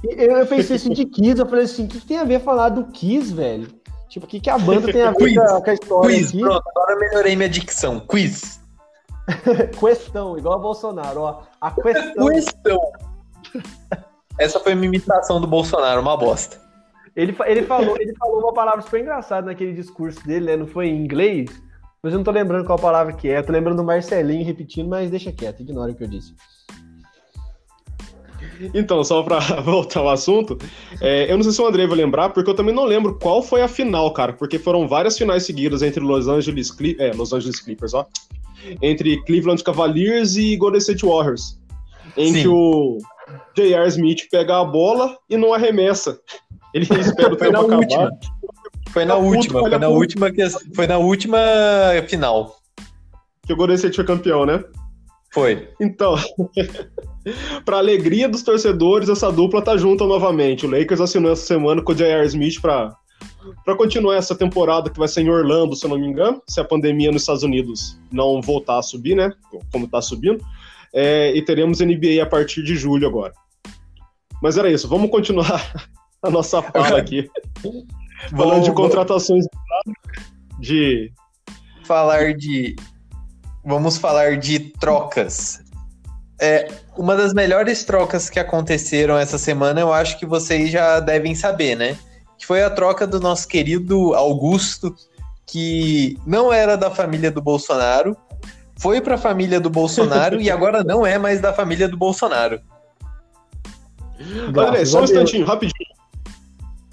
Eu, 0.04 0.36
eu, 0.38 0.46
pensei 0.46 0.76
assim 0.76 0.90
de 0.90 1.04
Kiss, 1.04 1.38
eu 1.38 1.46
falei 1.46 1.64
assim, 1.64 1.84
o 1.84 1.88
que, 1.88 2.00
que, 2.00 2.06
tem 2.06 2.18
a 2.18 2.24
ver 2.24 2.40
falar 2.40 2.70
do 2.70 2.84
Kiss, 2.86 3.32
velho? 3.32 3.68
Tipo, 4.08 4.26
o 4.26 4.28
que, 4.28 4.40
que 4.40 4.50
a 4.50 4.58
banda 4.58 4.90
tem 4.90 5.02
a 5.02 5.10
ver 5.10 5.34
com, 5.34 5.70
a, 5.70 5.74
história 5.74 6.16
Quiz, 6.16 6.28
aqui? 6.28 6.40
pronto, 6.40 6.68
agora 6.68 6.92
eu 6.92 6.98
melhorei 6.98 7.36
minha 7.36 7.48
dicção. 7.48 8.00
Quiz. 8.00 8.60
questão, 9.78 10.38
igual 10.38 10.54
a 10.54 10.58
Bolsonaro, 10.58 11.20
ó. 11.20 11.42
A 11.60 11.70
questão. 11.70 12.26
questão. 12.28 12.80
Essa 14.38 14.58
foi 14.60 14.72
a 14.72 14.76
minha 14.76 14.88
imitação 14.88 15.40
do 15.40 15.46
Bolsonaro, 15.46 16.00
uma 16.00 16.16
bosta. 16.16 16.58
Ele, 17.14 17.36
ele, 17.46 17.62
falou, 17.62 17.96
ele 17.98 18.14
falou 18.14 18.40
uma 18.40 18.54
palavra 18.54 18.80
super 18.80 19.00
engraçada 19.00 19.46
naquele 19.46 19.72
discurso 19.72 20.24
dele, 20.24 20.46
né? 20.46 20.56
Não 20.56 20.66
foi 20.66 20.86
em 20.86 21.04
inglês? 21.04 21.50
Mas 22.02 22.12
eu 22.12 22.18
não 22.18 22.24
tô 22.24 22.30
lembrando 22.30 22.64
qual 22.64 22.78
palavra 22.78 23.12
que 23.12 23.28
é. 23.28 23.38
Eu 23.38 23.44
tô 23.44 23.52
lembrando 23.52 23.78
do 23.78 23.84
Marcelinho 23.84 24.44
repetindo, 24.44 24.88
mas 24.88 25.10
deixa 25.10 25.32
quieto, 25.32 25.60
ignora 25.60 25.90
o 25.90 25.94
que 25.94 26.04
eu 26.04 26.08
disse. 26.08 26.34
Então, 28.74 29.02
só 29.04 29.22
para 29.22 29.38
voltar 29.62 30.00
ao 30.00 30.08
assunto, 30.08 30.58
é, 31.00 31.30
eu 31.30 31.36
não 31.36 31.42
sei 31.42 31.52
se 31.52 31.60
o 31.60 31.66
André 31.66 31.86
vai 31.86 31.96
lembrar, 31.96 32.30
porque 32.30 32.50
eu 32.50 32.54
também 32.54 32.74
não 32.74 32.84
lembro 32.84 33.18
qual 33.18 33.42
foi 33.42 33.62
a 33.62 33.68
final, 33.68 34.12
cara, 34.12 34.32
porque 34.32 34.58
foram 34.58 34.88
várias 34.88 35.16
finais 35.16 35.44
seguidas 35.44 35.82
entre 35.82 36.00
Los 36.00 36.28
Angeles, 36.28 36.70
Cle 36.70 36.96
é, 36.98 37.12
Los 37.12 37.32
Angeles 37.32 37.60
Clippers, 37.60 37.94
ó, 37.94 38.06
entre 38.82 39.22
Cleveland 39.24 39.62
Cavaliers 39.62 40.36
e 40.36 40.56
Golden 40.56 40.78
State 40.78 41.04
Warriors, 41.04 41.58
em 42.16 42.32
Sim. 42.32 42.42
que 42.42 42.48
o 42.48 42.98
J.R. 43.56 43.88
Smith 43.88 44.28
pega 44.30 44.60
a 44.60 44.64
bola 44.64 45.16
e 45.28 45.36
não 45.36 45.52
arremessa. 45.52 46.18
Ele 46.74 46.84
espera 47.00 47.32
o 47.32 47.36
tempo 47.36 47.56
acabar. 47.56 47.76
Última. 47.76 48.10
Foi 48.90 49.04
na 49.04 49.16
última, 49.16 49.60
foi 49.60 49.78
na 49.78 49.88
última, 49.88 50.30
que, 50.30 50.48
foi 50.74 50.86
na 50.86 50.98
última 50.98 51.38
final. 52.08 52.56
Que 53.46 53.52
o 53.52 53.56
Golden 53.56 53.76
State 53.76 53.96
foi 53.96 54.04
campeão, 54.04 54.46
né? 54.46 54.64
Foi. 55.32 55.68
Então, 55.80 56.16
para 57.64 57.78
alegria 57.78 58.28
dos 58.28 58.42
torcedores, 58.42 59.08
essa 59.08 59.30
dupla 59.30 59.62
tá 59.62 59.76
junta 59.76 60.06
novamente. 60.06 60.66
O 60.66 60.70
Lakers 60.70 61.00
assinou 61.00 61.32
essa 61.32 61.44
semana 61.44 61.82
com 61.82 61.92
o 61.92 61.94
J.R. 61.94 62.26
Smith 62.26 62.60
para 62.60 62.96
para 63.64 63.76
continuar 63.76 64.16
essa 64.16 64.34
temporada 64.34 64.90
que 64.90 64.98
vai 64.98 65.08
ser 65.08 65.22
em 65.22 65.30
Orlando, 65.30 65.74
se 65.74 65.84
eu 65.84 65.90
não 65.90 65.98
me 65.98 66.06
engano, 66.06 66.42
se 66.46 66.60
a 66.60 66.64
pandemia 66.64 67.10
nos 67.10 67.22
Estados 67.22 67.42
Unidos 67.42 67.98
não 68.10 68.40
voltar 68.40 68.78
a 68.78 68.82
subir, 68.82 69.14
né? 69.14 69.32
Como 69.72 69.86
está 69.86 70.00
subindo. 70.02 70.44
É, 70.94 71.32
e 71.34 71.42
teremos 71.42 71.80
NBA 71.80 72.22
a 72.22 72.26
partir 72.26 72.62
de 72.62 72.76
julho 72.76 73.06
agora. 73.06 73.32
Mas 74.42 74.56
era 74.56 74.70
isso, 74.70 74.88
vamos 74.88 75.10
continuar 75.10 75.88
a 76.22 76.30
nossa 76.30 76.62
fala 76.62 76.98
aqui. 76.98 77.28
Falando 78.30 78.64
de 78.64 78.72
contratações 78.72 79.44
de. 80.58 81.12
Falar 81.84 82.34
de 82.34 82.76
vamos 83.68 83.98
falar 83.98 84.38
de 84.38 84.59
trocas. 84.59 85.61
É, 86.40 86.68
uma 86.96 87.14
das 87.14 87.35
melhores 87.35 87.85
trocas 87.85 88.31
que 88.31 88.40
aconteceram 88.40 89.16
essa 89.18 89.37
semana, 89.37 89.81
eu 89.81 89.92
acho 89.92 90.18
que 90.18 90.24
vocês 90.24 90.70
já 90.70 91.00
devem 91.00 91.35
saber, 91.35 91.76
né? 91.76 91.98
Que 92.38 92.46
foi 92.46 92.62
a 92.62 92.70
troca 92.70 93.07
do 93.07 93.20
nosso 93.20 93.46
querido 93.46 94.14
Augusto, 94.14 94.94
que 95.46 96.16
não 96.26 96.52
era 96.52 96.76
da 96.76 96.90
família 96.90 97.31
do 97.31 97.42
Bolsonaro, 97.42 98.16
foi 98.78 99.00
para 99.00 99.16
a 99.16 99.18
família 99.18 99.61
do 99.61 99.68
Bolsonaro 99.68 100.40
e 100.40 100.50
agora 100.50 100.85
não 100.85 101.04
é 101.04 101.18
mais 101.18 101.40
da 101.40 101.52
família 101.52 101.88
do 101.88 101.96
Bolsonaro. 101.96 102.61
Olha, 104.57 104.87
só 104.87 105.00
um 105.00 105.04
instantinho, 105.04 105.44
rapidinho. 105.44 105.90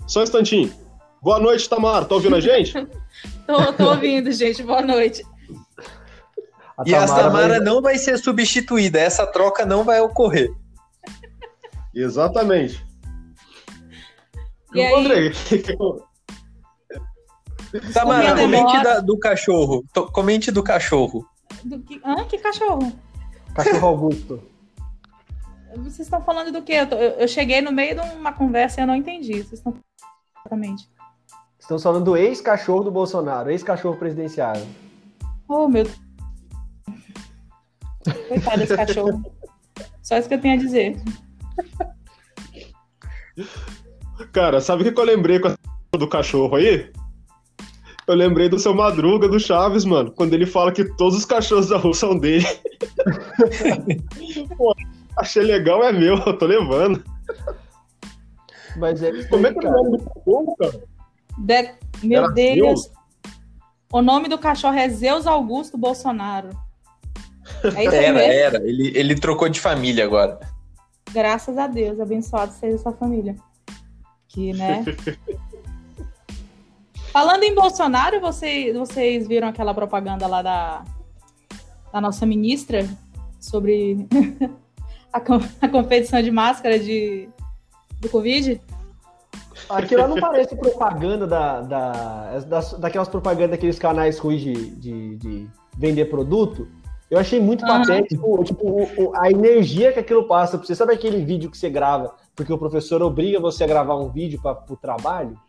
Só 0.07 0.21
um 0.21 0.23
instantinho. 0.23 0.73
Boa 1.21 1.39
noite, 1.39 1.69
Tamara. 1.69 2.05
Tá 2.05 2.15
ouvindo 2.15 2.35
a 2.35 2.39
gente? 2.39 2.73
tô, 3.45 3.73
tô 3.73 3.89
ouvindo, 3.89 4.31
gente. 4.31 4.63
Boa 4.63 4.81
noite. 4.81 5.23
A 6.77 6.83
e 6.85 6.91
Tamara 6.91 7.11
a 7.11 7.15
Tamara 7.15 7.47
vai... 7.55 7.59
não 7.59 7.81
vai 7.81 7.97
ser 7.97 8.17
substituída, 8.17 8.99
essa 8.99 9.25
troca 9.25 9.65
não 9.65 9.83
vai 9.83 10.01
ocorrer. 10.01 10.51
Exatamente. 11.93 12.85
E 14.73 14.81
aí... 14.81 14.93
Andrei, 14.93 15.31
Tamara, 17.93 18.35
comente 18.35 18.83
da, 18.83 18.99
do 18.99 19.17
cachorro. 19.17 19.85
Comente 20.11 20.51
do 20.51 20.63
cachorro. 20.63 21.25
Do 21.63 21.79
que... 21.79 21.99
Ah, 22.03 22.23
que 22.25 22.37
cachorro? 22.37 22.91
Cachorro 23.53 23.87
Augusto. 23.87 24.43
Vocês 25.77 26.01
estão 26.01 26.21
falando 26.21 26.51
do 26.51 26.61
quê? 26.61 26.73
Eu, 26.73 26.87
tô... 26.87 26.95
eu, 26.95 27.27
cheguei 27.27 27.61
no 27.61 27.71
meio 27.71 27.95
de 27.95 28.01
uma 28.15 28.31
conversa 28.33 28.79
e 28.79 28.83
eu 28.83 28.87
não 28.87 28.95
entendi. 28.95 29.43
Vocês 29.43 29.53
estão 29.53 29.75
exatamente. 30.39 30.89
Estamos 31.59 31.83
falando 31.83 32.05
do 32.05 32.17
ex-cachorro 32.17 32.83
do 32.83 32.91
Bolsonaro, 32.91 33.49
ex-cachorro 33.49 33.97
presidenciário. 33.97 34.65
Oh, 35.47 35.67
meu 35.67 35.83
Deus. 35.83 36.04
Coitado 38.27 38.57
desse 38.59 38.75
cachorro. 38.75 39.23
Só 40.01 40.17
isso 40.17 40.27
que 40.27 40.35
eu 40.35 40.41
tenho 40.41 40.55
a 40.55 40.63
dizer. 40.63 41.01
Cara, 44.31 44.61
sabe 44.61 44.81
o 44.81 44.85
que, 44.85 44.91
que 44.91 44.99
eu 44.99 45.05
lembrei 45.05 45.39
com 45.39 45.47
a 45.49 45.97
do 45.97 46.07
cachorro 46.07 46.55
aí? 46.55 46.91
Eu 48.07 48.15
lembrei 48.15 48.47
do 48.47 48.59
seu 48.59 48.73
Madruga 48.73 49.27
do 49.27 49.39
Chaves, 49.39 49.83
mano, 49.83 50.11
quando 50.11 50.33
ele 50.33 50.45
fala 50.45 50.71
que 50.71 50.85
todos 50.95 51.17
os 51.17 51.25
cachorros 51.25 51.69
da 51.69 51.77
rua 51.77 51.93
são 51.93 52.17
dele. 52.17 52.45
Pô, 54.55 54.75
achei 55.17 55.43
legal, 55.43 55.83
é 55.83 55.91
meu, 55.91 56.15
eu 56.17 56.37
tô 56.37 56.45
levando. 56.45 57.03
Mas 58.77 59.01
é 59.01 59.09
isso 59.09 59.29
Como 59.29 59.47
é 59.47 59.53
que 59.53 59.65
é 59.65 59.69
o 59.69 59.73
nome 59.73 59.97
do 59.97 60.03
cachorro, 60.03 60.55
cara? 60.57 60.83
De- 61.37 61.73
Meu 62.03 62.23
Era 62.25 62.31
Deus. 62.33 62.91
O 63.91 64.01
nome 64.01 64.27
do 64.27 64.37
cachorro 64.37 64.75
é 64.75 64.87
Zeus 64.89 65.25
Augusto 65.25 65.77
Bolsonaro. 65.77 66.49
É 67.69 67.85
isso 67.85 67.95
Era, 67.95 68.13
mesmo. 68.13 68.31
era. 68.33 68.57
Ele, 68.67 68.91
ele 68.95 69.15
trocou 69.15 69.47
de 69.49 69.59
família 69.59 70.03
agora. 70.05 70.39
Graças 71.11 71.57
a 71.57 71.67
Deus, 71.67 71.99
abençoado 71.99 72.51
seja 72.53 72.77
sua 72.77 72.91
família. 72.91 73.35
Que, 74.27 74.53
né? 74.53 74.83
Falando 77.11 77.43
em 77.43 77.55
Bolsonaro, 77.55 78.19
vocês, 78.19 78.75
vocês 78.75 79.27
viram 79.27 79.47
aquela 79.47 79.73
propaganda 79.73 80.27
lá 80.27 80.41
da, 80.41 80.83
da 81.93 82.01
nossa 82.01 82.25
ministra 82.25 82.85
sobre 83.39 84.05
a, 85.13 85.21
a 85.61 85.69
competição 85.69 86.21
de 86.21 86.31
máscara 86.31 86.77
de, 86.77 87.29
do 88.01 88.09
Covid? 88.09 88.59
Aquilo 89.69 90.01
lá 90.01 90.07
não 90.09 90.19
parece 90.19 90.55
propaganda 90.57 91.25
da, 91.25 91.61
da, 91.61 92.39
das- 92.39 92.73
daquelas 92.73 93.07
propagandas 93.07 93.51
daqueles 93.51 93.79
canais 93.79 94.19
ruins 94.19 94.41
de, 94.41 94.53
de, 94.71 95.15
de 95.15 95.47
vender 95.77 96.05
produto. 96.05 96.67
Eu 97.09 97.19
achei 97.19 97.39
muito 97.39 97.63
Aham. 97.65 97.81
patético, 97.81 98.43
tipo, 98.43 98.67
o- 98.67 99.03
o- 99.09 99.15
a 99.15 99.29
energia 99.29 99.93
que 99.93 99.99
aquilo 99.99 100.27
passa 100.27 100.57
você. 100.57 100.73
Sabe 100.75 100.93
aquele 100.93 101.23
vídeo 101.23 101.51
que 101.51 101.57
você 101.57 101.69
grava 101.69 102.15
porque 102.35 102.51
o 102.51 102.57
professor 102.57 103.01
obriga 103.01 103.39
você 103.39 103.63
a 103.63 103.67
gravar 103.67 103.95
um 103.95 104.09
vídeo 104.09 104.41
para 104.41 104.63
o 104.69 104.75
trabalho? 104.75 105.39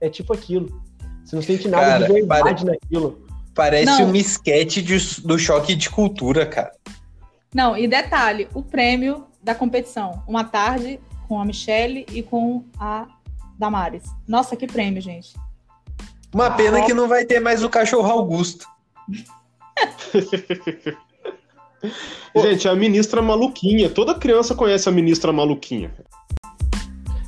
É 0.00 0.08
tipo 0.08 0.32
aquilo. 0.32 0.80
Você 1.24 1.34
não 1.36 1.42
sente 1.42 1.68
nada 1.68 1.84
Cara, 1.86 2.06
de 2.06 2.12
verdade 2.12 2.64
naquilo. 2.64 3.26
Parece 3.54 3.86
Não. 3.86 4.10
um 4.10 4.14
esquete 4.14 4.80
de- 4.80 5.20
do 5.22 5.38
choque 5.38 5.74
de 5.74 5.90
cultura, 5.90 6.46
cara. 6.46 6.72
Não, 7.52 7.76
e 7.76 7.88
detalhe, 7.88 8.48
o 8.54 8.62
prêmio 8.62 9.26
da 9.42 9.54
competição. 9.54 10.22
Uma 10.28 10.44
tarde 10.44 11.00
com 11.26 11.40
a 11.40 11.44
Michelle 11.44 12.06
e 12.12 12.22
com 12.22 12.64
a 12.78 13.06
Damares. 13.58 14.04
Nossa, 14.26 14.54
que 14.56 14.66
prêmio, 14.66 15.02
gente. 15.02 15.34
Uma 16.32 16.50
pena 16.52 16.84
que 16.86 16.94
não 16.94 17.08
vai 17.08 17.24
ter 17.24 17.40
mais 17.40 17.62
o 17.64 17.68
cachorro 17.68 18.08
Augusto. 18.08 18.66
Gente, 22.36 22.68
a 22.68 22.74
ministra 22.74 23.22
maluquinha. 23.22 23.88
Toda 23.88 24.14
criança 24.14 24.54
conhece 24.54 24.88
a 24.88 24.92
ministra 24.92 25.32
maluquinha. 25.32 25.92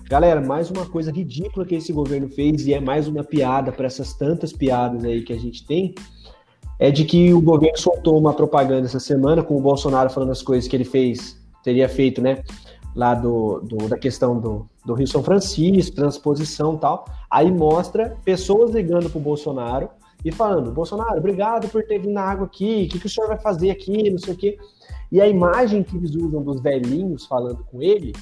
Galera, 0.08 0.40
mais 0.42 0.70
uma 0.70 0.84
coisa 0.84 1.10
ridícula 1.10 1.64
que 1.64 1.74
esse 1.74 1.90
governo 1.92 2.28
fez, 2.28 2.66
e 2.66 2.74
é 2.74 2.80
mais 2.80 3.08
uma 3.08 3.24
piada 3.24 3.72
para 3.72 3.86
essas 3.86 4.12
tantas 4.12 4.52
piadas 4.52 5.04
aí 5.04 5.22
que 5.22 5.32
a 5.32 5.38
gente 5.38 5.66
tem, 5.66 5.94
é 6.78 6.90
de 6.90 7.04
que 7.04 7.32
o 7.32 7.40
governo 7.40 7.78
soltou 7.78 8.18
uma 8.18 8.34
propaganda 8.34 8.86
essa 8.86 9.00
semana 9.00 9.42
com 9.42 9.56
o 9.56 9.60
Bolsonaro 9.60 10.10
falando 10.10 10.32
as 10.32 10.42
coisas 10.42 10.68
que 10.68 10.76
ele 10.76 10.84
fez, 10.84 11.40
teria 11.64 11.88
feito, 11.88 12.20
né? 12.20 12.42
Lá 12.94 13.14
do, 13.14 13.60
do- 13.60 13.88
da 13.88 13.96
questão 13.96 14.38
do, 14.38 14.68
do 14.84 14.92
Rio 14.92 15.06
São 15.08 15.22
Francisco, 15.22 15.96
transposição 15.96 16.74
e 16.74 16.78
tal. 16.78 17.06
Aí 17.30 17.50
mostra 17.50 18.18
pessoas 18.22 18.72
ligando 18.72 19.08
pro 19.08 19.18
Bolsonaro 19.18 19.88
e 20.24 20.30
falando: 20.30 20.70
Bolsonaro, 20.70 21.18
obrigado 21.18 21.68
por 21.68 21.82
ter 21.84 21.98
vindo 21.98 22.12
na 22.12 22.22
água 22.22 22.46
aqui, 22.46 22.86
o 22.86 22.92
que, 22.92 22.98
que 22.98 23.06
o 23.06 23.10
senhor 23.10 23.28
vai 23.28 23.38
fazer 23.38 23.70
aqui, 23.70 24.10
não 24.10 24.18
sei 24.18 24.34
o 24.34 24.36
quê. 24.36 24.58
E 25.10 25.20
a 25.20 25.28
imagem 25.28 25.82
que 25.82 25.96
eles 25.96 26.14
usam 26.14 26.42
dos 26.42 26.60
velhinhos 26.60 27.26
falando 27.26 27.64
com 27.64 27.82
ele 27.82 28.12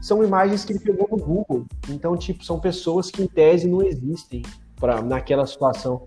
são 0.00 0.24
imagens 0.24 0.64
que 0.64 0.72
ele 0.72 0.80
pegou 0.80 1.08
no 1.10 1.16
Google. 1.16 1.66
Então, 1.88 2.16
tipo, 2.16 2.44
são 2.44 2.58
pessoas 2.58 3.10
que 3.10 3.22
em 3.22 3.26
tese 3.26 3.68
não 3.68 3.82
existem 3.82 4.42
pra, 4.76 5.02
naquela 5.02 5.46
situação. 5.46 6.02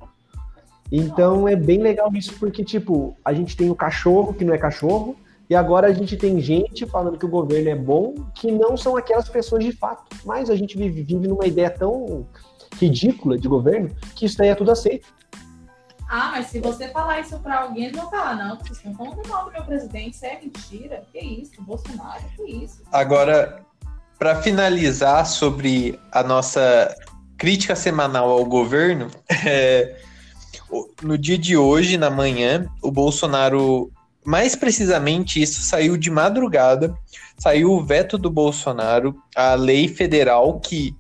Então 0.92 1.48
é 1.48 1.56
bem 1.56 1.80
legal 1.80 2.12
isso, 2.14 2.34
porque, 2.40 2.64
tipo, 2.64 3.16
a 3.24 3.34
gente 3.34 3.56
tem 3.56 3.70
o 3.70 3.76
cachorro 3.76 4.34
que 4.34 4.44
não 4.44 4.54
é 4.54 4.58
cachorro, 4.58 5.16
e 5.50 5.56
agora 5.56 5.88
a 5.88 5.94
gente 5.94 6.16
tem 6.16 6.40
gente 6.40 6.86
falando 6.86 7.18
que 7.18 7.26
o 7.26 7.30
governo 7.30 7.70
é 7.70 7.76
bom, 7.76 8.16
que 8.34 8.52
não 8.52 8.78
são 8.78 8.96
aquelas 8.96 9.28
pessoas 9.28 9.64
de 9.64 9.72
fato. 9.72 10.04
Mas 10.26 10.50
a 10.50 10.56
gente 10.56 10.78
vive, 10.78 11.04
vive 11.04 11.28
numa 11.28 11.46
ideia 11.46 11.70
tão 11.70 12.26
ridícula 12.80 13.38
de 13.38 13.48
governo 13.48 13.96
que 14.16 14.26
isso 14.26 14.38
daí 14.38 14.50
é 14.50 14.56
tudo 14.56 14.72
aceito. 14.72 15.08
Ah, 16.10 16.30
mas 16.32 16.48
se 16.48 16.60
você 16.60 16.90
falar 16.90 17.22
isso 17.22 17.40
pra 17.40 17.62
alguém, 17.62 17.86
eles 17.86 17.98
vão 17.98 18.08
falar, 18.10 18.36
não, 18.36 18.56
vocês 18.58 18.78
estão 18.78 18.94
falando 18.94 19.28
mal 19.28 19.46
do 19.46 19.52
meu 19.52 19.64
presidente, 19.64 20.14
isso 20.14 20.26
é 20.26 20.40
mentira. 20.40 21.04
Que 21.12 21.20
isso, 21.20 21.60
Bolsonaro, 21.62 22.24
que 22.36 22.44
isso. 22.44 22.84
Agora, 22.92 23.66
para 24.20 24.42
finalizar 24.42 25.26
sobre 25.26 26.00
a 26.12 26.22
nossa 26.22 26.96
crítica 27.36 27.76
semanal 27.76 28.30
ao 28.30 28.46
governo, 28.46 29.08
é, 29.46 29.98
no 31.02 31.18
dia 31.18 31.38
de 31.38 31.58
hoje, 31.58 31.98
na 31.98 32.10
manhã, 32.10 32.68
o 32.82 32.92
Bolsonaro, 32.92 33.92
mais 34.24 34.56
precisamente 34.56 35.42
isso, 35.42 35.62
saiu 35.62 35.98
de 35.98 36.12
madrugada, 36.12 36.96
saiu 37.38 37.72
o 37.72 37.84
veto 37.84 38.18
do 38.18 38.30
Bolsonaro, 38.30 39.22
a 39.36 39.56
lei 39.56 39.88
federal 39.88 40.60
que, 40.60 40.96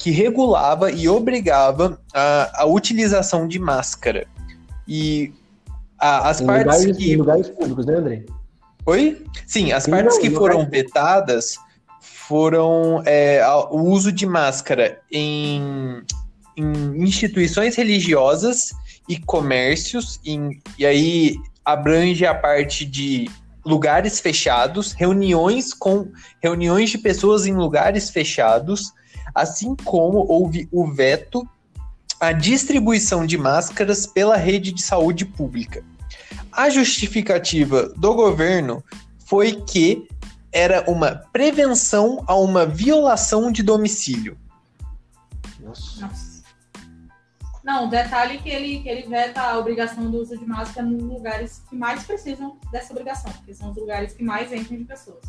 que 0.00 0.10
regulava 0.10 0.90
e 0.90 1.06
obrigava 1.10 2.00
a, 2.12 2.62
a 2.62 2.64
utilização 2.64 3.46
de 3.46 3.58
máscara. 3.58 4.26
E 4.88 5.30
a- 5.98 6.30
as 6.30 6.40
Em 6.40 6.46
partes 6.46 6.78
lugares, 6.78 6.96
que 6.96 7.12
em 7.12 7.16
lugares 7.16 7.48
públicos, 7.50 7.84
né, 7.84 7.94
André? 7.96 8.24
Oi? 8.86 9.22
Sim, 9.46 9.72
as 9.72 9.84
Sim, 9.84 9.90
partes 9.90 10.14
não, 10.14 10.22
que 10.22 10.30
foram 10.30 10.66
vetadas 10.68 11.56
foram 12.00 13.02
é, 13.04 13.42
o 13.70 13.82
uso 13.82 14.10
de 14.10 14.24
máscara 14.24 15.00
em, 15.12 16.00
em 16.56 17.02
instituições 17.04 17.76
religiosas 17.76 18.72
e 19.06 19.18
comércios, 19.18 20.18
em- 20.24 20.58
e 20.78 20.86
aí 20.86 21.36
abrange 21.62 22.24
a 22.24 22.34
parte 22.34 22.86
de 22.86 23.28
lugares 23.66 24.18
fechados, 24.18 24.92
reuniões 24.92 25.74
com 25.74 26.08
reuniões 26.42 26.88
de 26.88 26.96
pessoas 26.96 27.44
em 27.44 27.52
lugares 27.54 28.08
fechados, 28.08 28.92
assim 29.34 29.74
como 29.84 30.18
houve 30.18 30.68
o 30.70 30.86
veto 30.86 31.48
à 32.20 32.32
distribuição 32.32 33.24
de 33.24 33.38
máscaras 33.38 34.06
pela 34.06 34.36
rede 34.36 34.72
de 34.72 34.82
saúde 34.82 35.24
pública. 35.24 35.82
A 36.52 36.68
justificativa 36.68 37.88
do 37.96 38.14
governo 38.14 38.84
foi 39.26 39.62
que 39.62 40.08
era 40.52 40.90
uma 40.90 41.14
prevenção 41.32 42.24
a 42.26 42.34
uma 42.34 42.66
violação 42.66 43.52
de 43.52 43.62
domicílio. 43.62 44.36
Nossa. 45.60 46.00
Nossa. 46.00 46.30
Não, 47.62 47.86
o 47.86 47.90
detalhe 47.90 48.36
é 48.36 48.38
que 48.38 48.48
ele, 48.48 48.80
que 48.80 48.88
ele 48.88 49.06
veta 49.06 49.40
a 49.42 49.58
obrigação 49.58 50.10
do 50.10 50.18
uso 50.18 50.36
de 50.36 50.44
máscara 50.44 50.86
nos 50.86 51.02
lugares 51.02 51.62
que 51.68 51.76
mais 51.76 52.02
precisam 52.04 52.58
dessa 52.72 52.92
obrigação, 52.92 53.30
porque 53.32 53.54
são 53.54 53.70
os 53.70 53.76
lugares 53.76 54.12
que 54.12 54.24
mais 54.24 54.52
entram 54.52 54.78
de 54.78 54.84
pessoas. 54.84 55.22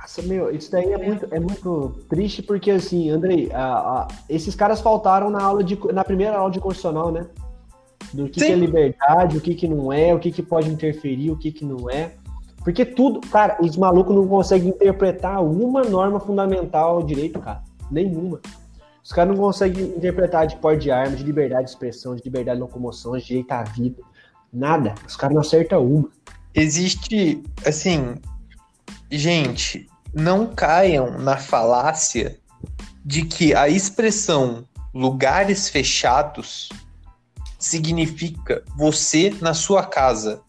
Nossa, 0.00 0.22
meu, 0.22 0.50
isso 0.54 0.70
daí 0.72 0.92
é 0.92 0.98
muito, 0.98 1.26
é 1.30 1.38
muito 1.38 1.94
triste 2.08 2.42
porque, 2.42 2.70
assim, 2.70 3.10
Andrei, 3.10 3.50
a- 3.52 3.62
a- 3.78 4.08
esses 4.28 4.54
caras 4.54 4.80
faltaram 4.80 5.28
na 5.30 5.42
aula 5.42 5.62
de, 5.62 5.78
na 5.92 6.02
primeira 6.02 6.36
aula 6.38 6.50
de 6.50 6.58
constitucional, 6.58 7.12
né? 7.12 7.26
Do 8.12 8.28
que, 8.28 8.40
que 8.40 8.44
é 8.44 8.54
liberdade, 8.54 9.36
o 9.36 9.40
que, 9.40 9.54
que 9.54 9.68
não 9.68 9.92
é, 9.92 10.12
o 10.14 10.18
que, 10.18 10.32
que 10.32 10.42
pode 10.42 10.68
interferir, 10.70 11.30
o 11.30 11.36
que, 11.36 11.52
que 11.52 11.64
não 11.64 11.88
é. 11.88 12.12
Porque 12.64 12.84
tudo, 12.84 13.20
cara, 13.28 13.56
os 13.60 13.76
malucos 13.76 14.14
não 14.14 14.26
conseguem 14.26 14.70
interpretar 14.70 15.42
uma 15.44 15.82
norma 15.82 16.18
fundamental 16.18 16.96
ao 16.96 17.02
direito, 17.02 17.38
cara. 17.38 17.62
Nenhuma. 17.90 18.40
Os 19.02 19.12
caras 19.12 19.34
não 19.34 19.42
conseguem 19.42 19.84
interpretar 19.84 20.46
de 20.46 20.56
porte 20.56 20.82
de 20.82 20.90
arma, 20.90 21.16
de 21.16 21.22
liberdade 21.22 21.64
de 21.64 21.70
expressão, 21.70 22.14
de 22.14 22.22
liberdade 22.22 22.56
de 22.58 22.62
locomoção, 22.62 23.16
de 23.16 23.24
direito 23.24 23.52
à 23.52 23.62
vida. 23.62 24.02
Nada. 24.52 24.94
Os 25.06 25.16
caras 25.16 25.34
não 25.34 25.40
acertam 25.40 25.86
uma. 25.86 26.08
Existe, 26.54 27.42
assim, 27.64 28.14
gente, 29.10 29.88
não 30.12 30.46
caiam 30.46 31.18
na 31.18 31.36
falácia 31.36 32.38
de 33.04 33.24
que 33.24 33.54
a 33.54 33.68
expressão 33.68 34.64
lugares 34.92 35.68
fechados 35.68 36.68
significa 37.58 38.64
você 38.76 39.34
na 39.40 39.54
sua 39.54 39.84
casa. 39.84 40.40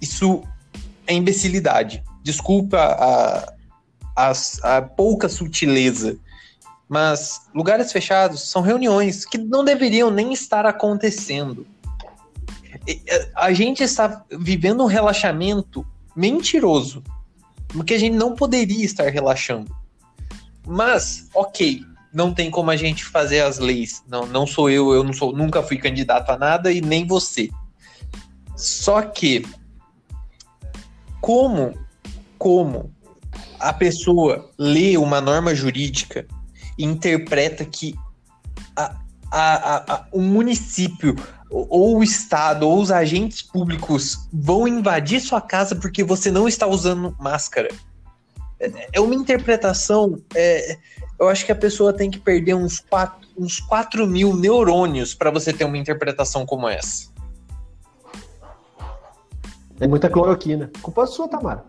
Isso 0.00 0.42
é 1.06 1.14
imbecilidade. 1.14 2.02
Desculpa 2.22 2.78
a, 2.78 3.52
a, 4.16 4.32
a 4.76 4.82
pouca 4.82 5.28
sutileza. 5.28 6.18
Mas 6.88 7.40
lugares 7.54 7.90
fechados 7.90 8.50
são 8.50 8.60
reuniões 8.60 9.24
que 9.24 9.38
não 9.38 9.64
deveriam 9.64 10.10
nem 10.10 10.32
estar 10.32 10.66
acontecendo. 10.66 11.66
A 13.34 13.52
gente 13.52 13.82
está 13.82 14.24
vivendo 14.30 14.82
um 14.82 14.86
relaxamento 14.86 15.86
mentiroso, 16.14 17.02
porque 17.72 17.94
a 17.94 17.98
gente 17.98 18.14
não 18.14 18.34
poderia 18.34 18.84
estar 18.84 19.08
relaxando. 19.08 19.74
Mas, 20.66 21.28
ok, 21.34 21.82
não 22.12 22.32
tem 22.32 22.50
como 22.50 22.70
a 22.70 22.76
gente 22.76 23.04
fazer 23.04 23.40
as 23.40 23.58
leis. 23.58 24.02
Não, 24.06 24.26
não 24.26 24.46
sou 24.46 24.70
eu, 24.70 24.92
eu 24.92 25.02
não 25.02 25.12
sou, 25.12 25.32
nunca 25.34 25.62
fui 25.62 25.78
candidato 25.78 26.30
a 26.30 26.38
nada 26.38 26.70
e 26.70 26.80
nem 26.80 27.06
você. 27.06 27.50
Só 28.56 29.02
que 29.02 29.46
como, 31.20 31.74
como 32.38 32.92
a 33.58 33.72
pessoa 33.72 34.50
lê 34.58 34.96
uma 34.96 35.20
norma 35.20 35.54
jurídica 35.54 36.26
e 36.76 36.84
interpreta 36.84 37.64
que 37.64 37.94
a, 38.76 38.96
a, 39.30 39.94
a, 39.94 40.06
o 40.12 40.20
município 40.20 41.16
ou 41.52 41.98
o 41.98 42.02
Estado 42.02 42.66
ou 42.66 42.80
os 42.80 42.90
agentes 42.90 43.42
públicos 43.42 44.26
vão 44.32 44.66
invadir 44.66 45.20
sua 45.20 45.40
casa 45.40 45.76
porque 45.76 46.02
você 46.02 46.30
não 46.30 46.48
está 46.48 46.66
usando 46.66 47.14
máscara. 47.20 47.68
É, 48.58 48.88
é 48.94 49.00
uma 49.00 49.14
interpretação. 49.14 50.18
É, 50.34 50.78
eu 51.20 51.28
acho 51.28 51.44
que 51.44 51.52
a 51.52 51.56
pessoa 51.56 51.92
tem 51.92 52.10
que 52.10 52.18
perder 52.18 52.54
uns 52.54 52.80
4, 52.80 53.28
uns 53.36 53.60
4 53.60 54.06
mil 54.06 54.34
neurônios 54.34 55.14
para 55.14 55.30
você 55.30 55.52
ter 55.52 55.64
uma 55.64 55.76
interpretação 55.76 56.46
como 56.46 56.66
essa. 56.66 57.12
É 59.78 59.86
muita 59.86 60.08
cloroquina. 60.08 60.70
Culpa 60.80 61.06
sua, 61.06 61.28
Tamara. 61.28 61.64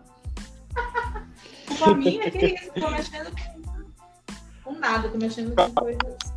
Culpa 1.66 1.94
minha, 1.94 2.30
que 2.30 2.46
isso? 2.46 2.70
Tô 2.72 2.90
mexendo 2.90 3.30
com, 3.30 4.72
com 4.72 4.78
nada, 4.78 5.08
tô 5.08 5.18
mexendo 5.18 5.54
com 5.54 5.70
coisas. 5.74 6.33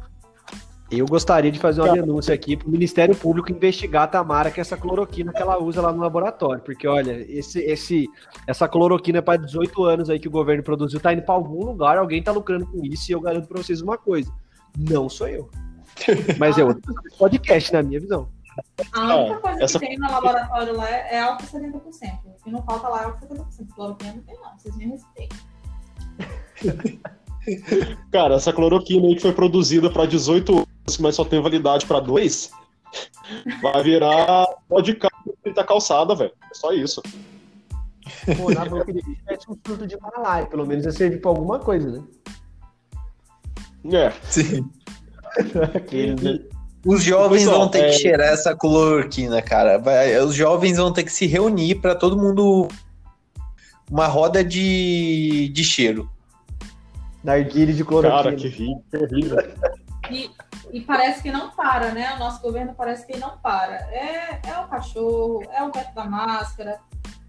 Eu 0.89 1.05
gostaria 1.05 1.51
de 1.51 1.59
fazer 1.59 1.81
uma 1.81 1.91
denúncia 1.91 2.33
aqui 2.33 2.55
para 2.55 2.67
o 2.67 2.71
Ministério 2.71 3.13
Público 3.13 3.51
investigar 3.51 4.03
a 4.03 4.07
Tamara 4.07 4.49
que 4.49 4.61
essa 4.61 4.77
cloroquina 4.77 5.33
que 5.33 5.41
ela 5.41 5.61
usa 5.61 5.81
lá 5.81 5.91
no 5.91 5.99
laboratório, 5.99 6.63
porque 6.63 6.87
olha, 6.87 7.25
esse, 7.29 7.59
esse, 7.59 8.07
essa 8.47 8.69
cloroquina 8.69 9.21
para 9.21 9.37
18 9.37 9.83
anos 9.83 10.09
aí 10.09 10.17
que 10.17 10.29
o 10.29 10.31
governo 10.31 10.63
produziu 10.63 10.99
tá 10.99 11.11
indo 11.11 11.23
para 11.23 11.35
algum 11.35 11.65
lugar, 11.65 11.97
alguém 11.97 12.23
tá 12.23 12.31
lucrando 12.31 12.65
com 12.65 12.85
isso 12.85 13.11
e 13.11 13.13
eu 13.13 13.19
garanto 13.19 13.47
para 13.47 13.57
vocês 13.57 13.81
uma 13.81 13.97
coisa, 13.97 14.31
não 14.77 15.09
sou 15.09 15.27
eu. 15.27 15.49
Mas 16.39 16.57
é 16.57 16.63
outro 16.63 16.93
podcast 17.17 17.73
na 17.73 17.83
minha 17.83 17.99
visão. 17.99 18.29
A 18.93 19.15
única 19.15 19.39
coisa 19.39 19.63
essa... 19.63 19.79
que 19.79 19.87
tem 19.87 19.97
no 19.97 20.09
laboratório 20.09 20.75
lá 20.75 20.89
é 20.89 21.19
álcool 21.19 21.43
70%. 21.45 21.81
O 22.25 22.43
que 22.43 22.49
não 22.49 22.63
falta 22.63 22.87
lá 22.87 23.01
é 23.01 23.05
álcool 23.05 23.27
70%. 23.27 23.67
Cloroquina 23.75 24.13
não 24.13 24.21
tem, 24.23 24.35
não. 24.35 24.57
Vocês 24.57 24.75
me 24.77 24.85
respeitam. 24.85 25.37
Cara, 28.11 28.35
essa 28.35 28.51
cloroquina 28.51 29.07
aí 29.07 29.15
que 29.15 29.21
foi 29.21 29.31
produzida 29.31 29.89
para 29.89 30.05
18 30.05 30.51
anos, 30.51 30.66
mas 30.97 31.15
só 31.15 31.25
tem 31.25 31.41
validade 31.41 31.85
para 31.85 31.99
dois, 31.99 32.49
vai 33.61 33.83
virar 33.83 34.47
pó 34.69 34.79
de 34.79 34.95
carro 34.95 35.35
da 35.53 35.63
calçada, 35.63 36.15
velho. 36.15 36.31
É 36.49 36.53
só 36.53 36.71
isso. 36.71 37.01
Pô, 38.37 38.51
na 38.51 38.63
boca 38.63 38.93
de 38.93 39.01
bicho 39.01 39.17
um 39.49 39.57
fruto 39.65 39.85
de 39.85 39.97
malai, 39.99 40.45
pelo 40.45 40.65
menos 40.65 40.85
ia 40.85 40.91
servir 40.91 41.19
pra 41.19 41.31
alguma 41.31 41.59
coisa, 41.59 41.91
né? 41.91 42.03
É. 43.91 44.13
Sim. 44.23 44.69
Aquele, 45.75 46.49
os 46.85 47.03
jovens 47.03 47.43
Pessoal, 47.43 47.59
vão 47.59 47.69
ter 47.69 47.83
é... 47.83 47.89
que 47.89 47.99
cheirar 47.99 48.29
essa 48.29 48.55
cloroquina, 48.55 49.41
cara. 49.41 49.77
Vai, 49.77 50.17
os 50.19 50.33
jovens 50.33 50.77
vão 50.77 50.91
ter 50.91 51.03
que 51.03 51.11
se 51.11 51.25
reunir 51.25 51.75
para 51.75 51.95
todo 51.95 52.17
mundo 52.17 52.69
uma 53.91 54.07
roda 54.07 54.43
de, 54.43 55.49
de 55.49 55.63
cheiro. 55.63 56.09
Narguile 57.23 57.73
de 57.73 57.83
cloroquina. 57.83 58.23
Cara, 58.23 58.35
que 58.35 58.47
horrível. 58.93 59.37
E, 60.09 60.29
e, 60.71 60.81
parece 60.81 61.21
que 61.21 61.31
não 61.31 61.51
para, 61.51 61.91
né? 61.91 62.15
O 62.15 62.19
nosso 62.19 62.41
governo 62.41 62.73
parece 62.75 63.05
que 63.05 63.17
não 63.17 63.37
para. 63.37 63.75
É, 63.91 64.41
é 64.45 64.59
o 64.59 64.67
cachorro, 64.67 65.43
é 65.51 65.63
o 65.63 65.71
veto 65.71 65.93
da 65.93 66.05
máscara, 66.05 66.79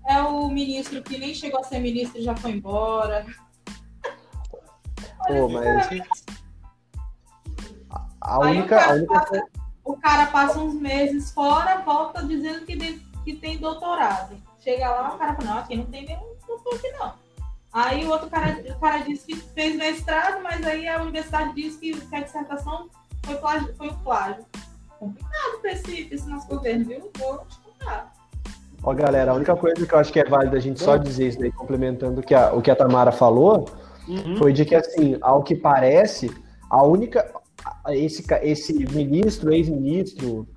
é 0.06 0.20
o 0.22 0.48
ministro 0.48 1.02
que 1.02 1.18
nem 1.18 1.34
chegou 1.34 1.60
a 1.60 1.64
ser 1.64 1.78
ministro 1.78 2.18
e 2.18 2.24
já 2.24 2.36
foi 2.36 2.52
embora. 2.52 3.26
Pô, 5.26 5.48
mas... 5.48 5.88
A 8.20 8.38
única, 8.40 8.64
o, 8.64 8.78
cara 8.78 8.90
a 8.90 8.94
única... 8.94 9.20
Passa, 9.20 9.42
o 9.84 9.96
cara 9.96 10.26
passa 10.26 10.58
uns 10.58 10.74
meses 10.74 11.30
fora, 11.30 11.78
volta 11.78 12.24
dizendo 12.24 12.64
que, 12.66 12.76
de, 12.76 12.98
que 13.24 13.34
tem 13.34 13.58
doutorado. 13.58 14.36
Chega 14.60 14.90
lá, 14.90 15.14
o 15.14 15.18
cara 15.18 15.34
fala, 15.34 15.50
não, 15.50 15.58
aqui 15.58 15.76
não 15.76 15.86
tem 15.86 16.04
nenhum 16.04 16.36
doutor 16.46 16.74
aqui 16.74 16.90
não. 16.92 17.14
Aí 17.72 18.04
o 18.04 18.10
outro 18.10 18.28
cara, 18.28 18.60
o 18.68 18.80
cara 18.80 18.98
disse 18.98 19.26
que 19.26 19.36
fez 19.36 19.76
mestrado, 19.76 20.42
mas 20.42 20.66
aí 20.66 20.88
a 20.88 21.00
universidade 21.00 21.54
disse 21.54 21.78
que, 21.78 22.00
que 22.00 22.16
a 22.16 22.20
dissertação 22.20 22.88
foi, 23.28 23.36
plágio, 23.36 23.74
foi 23.76 23.88
um 23.88 23.94
plágio. 23.94 24.44
Complicado 24.98 25.60
para 25.60 25.72
esse, 25.72 26.08
esse 26.10 26.28
nosso 26.28 26.48
governo, 26.48 26.84
viu? 26.86 27.10
Vou 27.18 27.38
te 27.48 27.58
contar. 27.60 28.12
Ó, 28.82 28.94
galera, 28.94 29.32
a 29.32 29.34
única 29.34 29.54
coisa 29.54 29.86
que 29.86 29.92
eu 29.92 29.98
acho 29.98 30.12
que 30.12 30.20
é 30.20 30.24
válido 30.24 30.56
a 30.56 30.60
gente 30.60 30.80
só 30.80 30.96
dizer 30.96 31.28
isso 31.28 31.38
daí, 31.38 31.52
complementando 31.52 32.20
o 32.20 32.22
que 32.22 32.34
a, 32.34 32.52
o 32.52 32.62
que 32.62 32.70
a 32.70 32.76
Tamara 32.76 33.12
falou, 33.12 33.68
uhum. 34.08 34.36
foi 34.36 34.52
de 34.52 34.64
que, 34.64 34.74
assim, 34.74 35.16
ao 35.20 35.42
que 35.42 35.54
parece, 35.54 36.30
a 36.70 36.82
única. 36.82 37.32
Esse, 37.88 38.24
esse 38.42 38.72
ministro, 38.72 39.52
ex-ministro, 39.52 40.48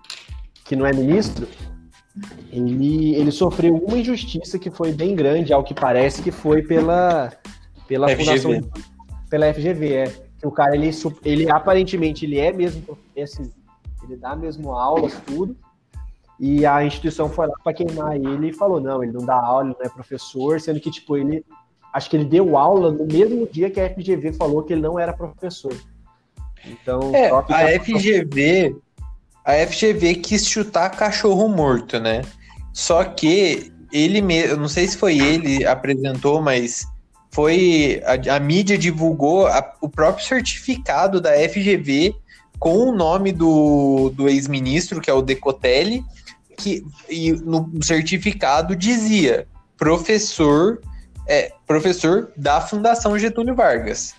que 0.66 0.76
não 0.76 0.86
é 0.86 0.94
ministro, 0.94 1.48
ele, 2.52 3.16
ele 3.16 3.32
sofreu 3.32 3.76
uma 3.76 3.98
injustiça 3.98 4.60
que 4.60 4.70
foi 4.70 4.94
bem 4.94 5.16
grande, 5.16 5.52
ao 5.52 5.64
que 5.64 5.74
parece, 5.74 6.22
que 6.22 6.32
foi 6.32 6.62
pela, 6.62 7.32
pela 7.88 8.08
FGV. 8.10 8.40
fundação 8.40 8.72
pela 9.30 9.54
FGV, 9.54 9.94
é. 9.94 10.31
Que 10.42 10.48
o 10.48 10.52
cara, 10.52 10.76
ele, 10.76 10.90
ele 11.24 11.50
aparentemente, 11.50 12.26
ele 12.26 12.40
é 12.40 12.52
mesmo, 12.52 12.98
esse, 13.16 13.42
ele 14.04 14.18
dá 14.18 14.36
mesmo 14.36 14.72
aulas, 14.74 15.14
tudo, 15.26 15.56
e 16.40 16.66
a 16.66 16.84
instituição 16.84 17.30
foi 17.30 17.48
lá 17.48 17.54
para 17.64 17.74
queimar 17.74 18.16
ele 18.16 18.50
e 18.50 18.54
falou, 18.54 18.82
não, 18.82 19.04
ele 19.04 19.12
não 19.12 19.24
dá 19.24 19.36
aula, 19.36 19.68
ele 19.68 19.76
não 19.80 19.86
é 19.86 19.90
professor, 19.90 20.60
sendo 20.60 20.80
que, 20.80 20.90
tipo, 20.90 21.16
ele, 21.16 21.46
acho 21.94 22.10
que 22.10 22.18
ele 22.18 22.26
deu 22.26 22.58
aula 22.58 22.92
no 22.92 23.06
mesmo 23.06 23.48
dia 23.48 23.70
que 23.70 23.80
a 23.80 23.90
FGV 23.94 24.34
falou 24.34 24.64
que 24.64 24.74
ele 24.74 24.82
não 24.82 25.00
era 25.00 25.14
professor. 25.14 25.74
Então, 26.66 27.16
é, 27.16 27.30
a 27.30 27.80
FGV 27.80 28.76
a 29.44 29.54
FGV 29.66 30.16
quis 30.16 30.48
chutar 30.48 30.90
cachorro 30.92 31.48
morto, 31.50 32.00
né? 32.00 32.22
Só 32.74 33.04
que 33.04 33.72
ele 33.92 34.22
mesmo, 34.22 34.58
não 34.58 34.68
sei 34.68 34.88
se 34.88 34.98
foi 34.98 35.18
ele 35.18 35.66
apresentou, 35.66 36.42
mas 36.42 36.86
foi 37.32 38.02
a, 38.06 38.36
a 38.36 38.40
mídia 38.40 38.78
divulgou 38.78 39.48
a, 39.48 39.74
o 39.82 39.90
próprio 39.90 40.26
certificado 40.26 41.22
da 41.22 41.32
FGV 41.32 42.14
com 42.60 42.90
o 42.90 42.92
nome 42.92 43.32
do, 43.32 44.12
do 44.14 44.30
ex-ministro, 44.30 45.02
que 45.02 45.10
é 45.10 45.14
o 45.14 45.22
Decotelli, 45.22 46.04
que 46.58 46.86
e 47.10 47.32
no 47.32 47.72
certificado 47.82 48.76
dizia 48.76 49.48
professor 49.78 50.80
é 51.28 51.52
professor 51.66 52.32
da 52.36 52.60
Fundação 52.62 53.18
Getúlio 53.18 53.56
Vargas. 53.56 54.14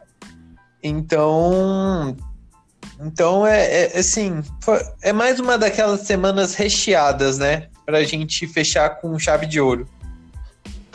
Então, 0.83 2.16
então 3.01 3.46
é, 3.46 3.85
é 3.85 3.98
assim, 3.98 4.42
é 5.03 5.12
mais 5.12 5.38
uma 5.38 5.59
daquelas 5.59 6.01
semanas 6.01 6.55
recheadas, 6.55 7.38
né? 7.38 7.68
Pra 7.85 8.03
gente 8.03 8.46
fechar 8.46 9.01
com 9.01 9.18
chave 9.18 9.46
de 9.46 9.61
ouro. 9.61 9.87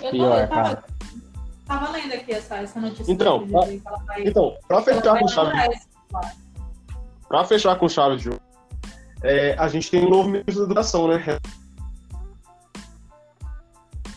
Eu, 0.02 0.12
tô, 0.12 0.97
eu 1.68 1.76
tava, 1.76 1.86
tava 1.86 1.92
lendo 1.98 2.14
aqui 2.14 2.32
essa, 2.32 2.58
essa 2.58 2.80
notícia. 2.80 3.12
Então, 3.12 3.48
pra, 3.48 3.60
vai, 3.62 3.82
então 4.26 4.58
pra 4.68 4.82
fechar 4.82 5.20
com 5.20 5.28
chave. 5.28 5.80
Pra 7.28 7.46
fechar 7.46 7.76
com 7.78 7.90
chave 7.90 8.18
de 8.18 8.30
ouro, 8.30 8.42
é, 9.24 9.56
a 9.58 9.68
gente 9.68 9.92
tem 9.92 10.06
um 10.06 10.10
novo 10.10 10.30
ministro 10.30 10.60
da 10.60 10.66
educação, 10.66 11.08
né? 11.08 11.24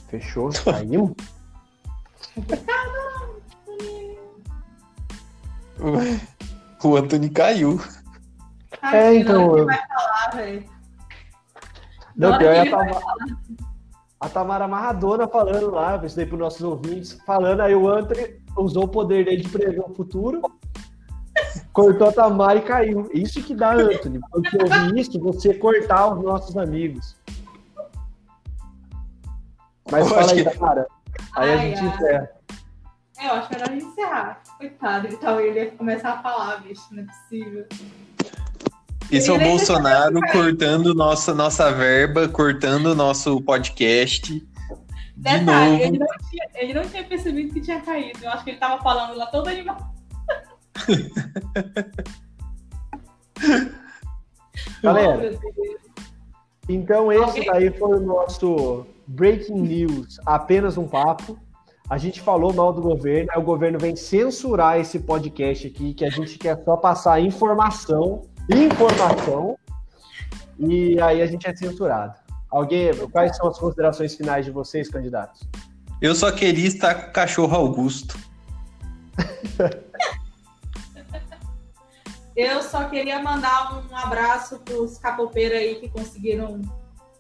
Fechou? 0.09 0.53
Saiu? 0.53 1.17
O 6.83 6.97
Anthony 6.97 7.31
caiu. 7.31 7.81
é, 8.83 9.15
então. 9.15 9.57
Eu... 9.57 9.67
Vai 9.67 9.79
falar, 9.89 10.31
velho. 10.35 10.65
Não, 12.17 12.37
pior 12.37 12.53
é 12.53 12.61
a 12.61 12.71
Tamara, 12.71 13.39
a 14.21 14.29
Tamara 14.29 14.67
Amarradona 14.67 15.27
falando 15.27 15.71
lá, 15.71 15.97
isso 16.05 16.15
daí 16.15 16.27
para 16.27 16.35
os 16.35 16.41
nossos 16.41 16.63
ouvintes, 16.63 17.19
falando, 17.25 17.61
aí 17.61 17.75
o 17.75 17.89
Anthony 17.89 18.39
usou 18.57 18.85
o 18.85 18.89
poder 18.89 19.25
dele 19.25 19.43
de 19.43 19.49
prever 19.49 19.81
o 19.81 19.95
futuro, 19.95 20.43
cortou 21.73 22.09
a 22.09 22.13
Tamara 22.13 22.59
e 22.59 22.63
caiu. 22.63 23.09
Isso 23.15 23.43
que 23.43 23.55
dá, 23.55 23.73
Anthony. 23.73 24.21
Quando 24.31 24.51
você 24.51 24.59
ouvir 24.63 24.99
isso, 24.99 25.21
você 25.21 25.55
cortar 25.55 26.13
os 26.13 26.23
nossos 26.23 26.55
amigos. 26.59 27.17
Mas 29.91 30.07
eu 30.07 30.15
fala 30.15 30.33
aí, 30.33 30.45
que... 30.45 30.51
Tamara. 30.51 30.87
Aí 31.35 31.51
ai, 31.51 31.55
a 31.55 31.59
gente 31.59 31.81
ai. 31.81 31.89
encerra. 31.89 32.31
É, 33.19 33.27
eu 33.27 33.33
acho 33.33 33.53
melhor 33.53 33.69
a 33.69 33.73
gente 33.73 33.85
encerrar. 33.87 34.43
Coitado, 34.59 35.09
então 35.09 35.41
ele 35.41 35.61
ia 35.61 35.71
começar 35.71 36.13
a 36.13 36.23
falar, 36.23 36.63
bicho, 36.63 36.83
não 36.91 37.03
é 37.03 37.07
possível. 37.07 37.67
Isso 39.11 39.33
é 39.33 39.35
o 39.35 39.39
Bolsonaro 39.39 40.21
cortando 40.33 40.95
nossa, 40.95 41.35
nossa 41.35 41.73
verba, 41.73 42.29
cortando 42.29 42.95
nosso 42.95 43.41
podcast. 43.41 44.47
Detalhe, 45.17 45.83
ele 45.83 45.99
não, 45.99 46.07
tinha, 46.31 46.47
ele 46.55 46.75
não 46.75 46.83
tinha 46.83 47.05
percebido 47.05 47.53
que 47.53 47.61
tinha 47.61 47.81
caído. 47.81 48.21
Eu 48.23 48.31
acho 48.31 48.45
que 48.45 48.51
ele 48.51 48.59
tava 48.59 48.81
falando 48.83 49.17
lá 49.17 49.27
todo 49.27 49.49
animado. 49.49 49.85
Galera, 54.83 55.39
então 56.69 57.13
esse 57.13 57.45
daí 57.45 57.71
foi 57.71 57.99
o 57.99 58.01
nosso 58.01 58.87
Breaking 59.09 59.61
News, 59.61 60.21
apenas 60.25 60.79
um 60.79 60.87
papo. 60.87 61.37
A 61.89 61.99
gente 61.99 62.21
falou 62.21 62.55
mal 62.55 62.73
do 62.73 62.81
governo, 62.81 63.29
aí 63.33 63.41
o 63.41 63.45
governo 63.45 63.77
vem 63.77 63.97
censurar 63.97 64.79
esse 64.79 65.01
podcast 65.01 65.67
aqui, 65.67 65.93
que 65.93 66.05
a 66.05 66.11
gente 66.11 66.39
quer 66.39 66.63
só 66.65 66.77
passar 66.77 67.21
informação, 67.21 68.23
informação, 68.49 69.59
e 70.59 71.01
aí 71.01 71.23
a 71.23 71.27
gente 71.27 71.47
é 71.47 71.55
censurado. 71.55 72.19
Alguém, 72.51 72.93
quais 73.09 73.37
são 73.37 73.49
as 73.49 73.59
considerações 73.59 74.15
finais 74.15 74.45
de 74.45 74.51
vocês, 74.51 74.89
candidatos? 74.89 75.49
Eu 76.01 76.15
só 76.15 76.33
queria 76.33 76.67
estar 76.67 76.95
com 76.95 77.11
o 77.11 77.13
cachorro 77.13 77.55
Augusto. 77.55 78.19
Eu 82.35 82.63
só 82.63 82.89
queria 82.89 83.23
mandar 83.23 83.85
um 83.85 83.97
abraço 83.97 84.61
para 84.61 84.75
os 84.75 84.97
capopeiros 84.97 85.59
aí 85.59 85.75
que 85.77 85.91
conseguiram 85.91 86.63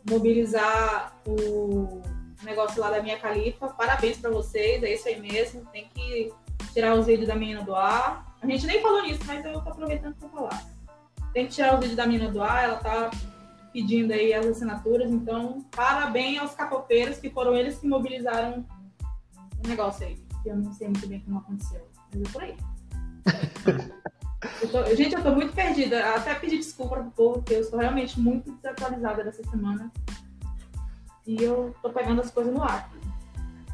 mobilizar 0.08 1.14
o 1.26 2.00
negócio 2.42 2.80
lá 2.80 2.90
da 2.90 3.02
minha 3.02 3.18
califa. 3.18 3.68
Parabéns 3.68 4.16
para 4.16 4.30
vocês, 4.30 4.82
é 4.82 4.94
isso 4.94 5.06
aí 5.06 5.20
mesmo. 5.20 5.66
Tem 5.66 5.88
que 5.94 6.32
tirar 6.72 6.94
os 6.94 7.06
vídeos 7.06 7.28
da 7.28 7.34
menina 7.34 7.62
do 7.62 7.74
ar. 7.74 8.34
A 8.40 8.46
gente 8.46 8.66
nem 8.66 8.80
falou 8.80 9.02
nisso, 9.02 9.20
mas 9.26 9.44
eu 9.44 9.60
tô 9.60 9.68
aproveitando 9.68 10.14
para 10.14 10.28
falar. 10.30 10.64
Tem 11.32 11.46
que 11.46 11.52
tirar 11.52 11.74
os 11.74 11.80
vídeos 11.80 11.96
da 11.96 12.06
menina 12.06 12.30
do 12.30 12.42
ar, 12.42 12.64
ela 12.64 12.76
tá 12.76 13.10
pedindo 13.72 14.12
aí 14.12 14.32
as 14.34 14.46
assinaturas. 14.46 15.10
Então, 15.10 15.64
parabéns 15.74 16.40
aos 16.40 16.54
capopeiros, 16.54 17.18
que 17.18 17.30
foram 17.30 17.54
eles 17.54 17.78
que 17.78 17.86
mobilizaram 17.86 18.64
o 19.64 19.68
negócio 19.68 20.06
aí. 20.06 20.16
Que 20.42 20.50
eu 20.50 20.56
não 20.56 20.72
sei 20.72 20.88
muito 20.88 21.06
bem 21.06 21.20
como 21.20 21.38
aconteceu. 21.38 21.86
Mas 22.12 22.22
é 22.22 22.32
por 22.32 22.42
aí. 22.42 22.56
Eu 24.62 24.70
tô, 24.70 24.84
gente, 24.94 25.14
eu 25.14 25.22
tô 25.22 25.32
muito 25.32 25.52
perdida. 25.52 26.14
Até 26.14 26.34
pedir 26.34 26.56
desculpa 26.56 26.96
pro 26.96 27.10
povo, 27.10 27.34
porque 27.34 27.54
eu 27.54 27.64
sou 27.64 27.78
realmente 27.78 28.18
muito 28.18 28.50
desatualizada 28.52 29.22
dessa 29.22 29.42
semana. 29.44 29.92
E 31.26 31.42
eu 31.42 31.74
tô 31.82 31.90
pegando 31.90 32.22
as 32.22 32.30
coisas 32.30 32.52
no 32.52 32.62
ar. 32.62 32.90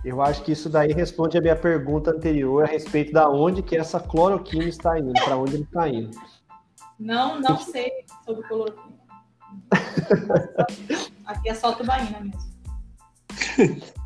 Eu 0.05 0.21
acho 0.21 0.43
que 0.43 0.53
isso 0.53 0.69
daí 0.69 0.93
responde 0.93 1.39
a 1.39 1.41
minha 1.41 1.57
pergunta 1.57 2.11
anterior 2.11 2.65
a 2.65 2.67
respeito 2.67 3.13
da 3.13 3.29
onde 3.29 3.63
que 3.63 3.77
essa 3.77 4.01
cloroquina 4.01 4.65
está 4.65 4.99
indo, 4.99 5.13
para 5.13 5.37
onde 5.37 5.55
ele 5.55 5.63
está 5.65 5.89
indo. 5.89 6.11
Não, 6.99 7.41
não 7.41 7.59
sei 7.59 7.91
sobre 8.25 8.47
cloroquina. 8.47 8.97
Aqui 11.27 11.49
é 11.49 11.55
só 11.55 11.73
tubaína 11.73 12.21
mesmo. 12.21 12.57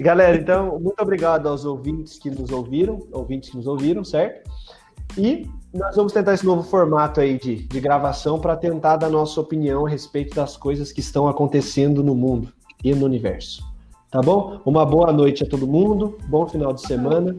Galera, 0.00 0.36
então, 0.36 0.78
muito 0.80 1.00
obrigado 1.00 1.48
aos 1.48 1.64
ouvintes 1.64 2.18
que 2.18 2.28
nos 2.28 2.50
ouviram, 2.50 3.06
ouvintes 3.12 3.50
que 3.50 3.56
nos 3.56 3.66
ouviram, 3.66 4.02
certo? 4.02 4.50
E 5.16 5.48
nós 5.72 5.94
vamos 5.94 6.12
tentar 6.12 6.34
esse 6.34 6.44
novo 6.44 6.62
formato 6.64 7.20
aí 7.20 7.38
de, 7.38 7.66
de 7.66 7.80
gravação 7.80 8.40
para 8.40 8.56
tentar 8.56 8.96
dar 8.96 9.08
nossa 9.08 9.40
opinião 9.40 9.86
a 9.86 9.88
respeito 9.88 10.34
das 10.34 10.56
coisas 10.56 10.90
que 10.90 11.00
estão 11.00 11.28
acontecendo 11.28 12.02
no 12.02 12.14
mundo 12.14 12.52
e 12.82 12.92
no 12.94 13.06
universo. 13.06 13.64
Tá 14.10 14.20
bom? 14.20 14.60
Uma 14.64 14.84
boa 14.84 15.12
noite 15.12 15.44
a 15.44 15.48
todo 15.48 15.66
mundo, 15.66 16.18
bom 16.26 16.46
final 16.46 16.72
de 16.72 16.80
semana. 16.82 17.36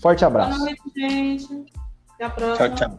Forte 0.00 0.24
abraço. 0.24 0.58
Boa 0.58 0.70
noite, 0.70 0.82
gente. 0.94 1.72
Até 2.14 2.24
a 2.24 2.30
próxima. 2.30 2.68
Tchau, 2.70 2.88
tchau. 2.90 2.98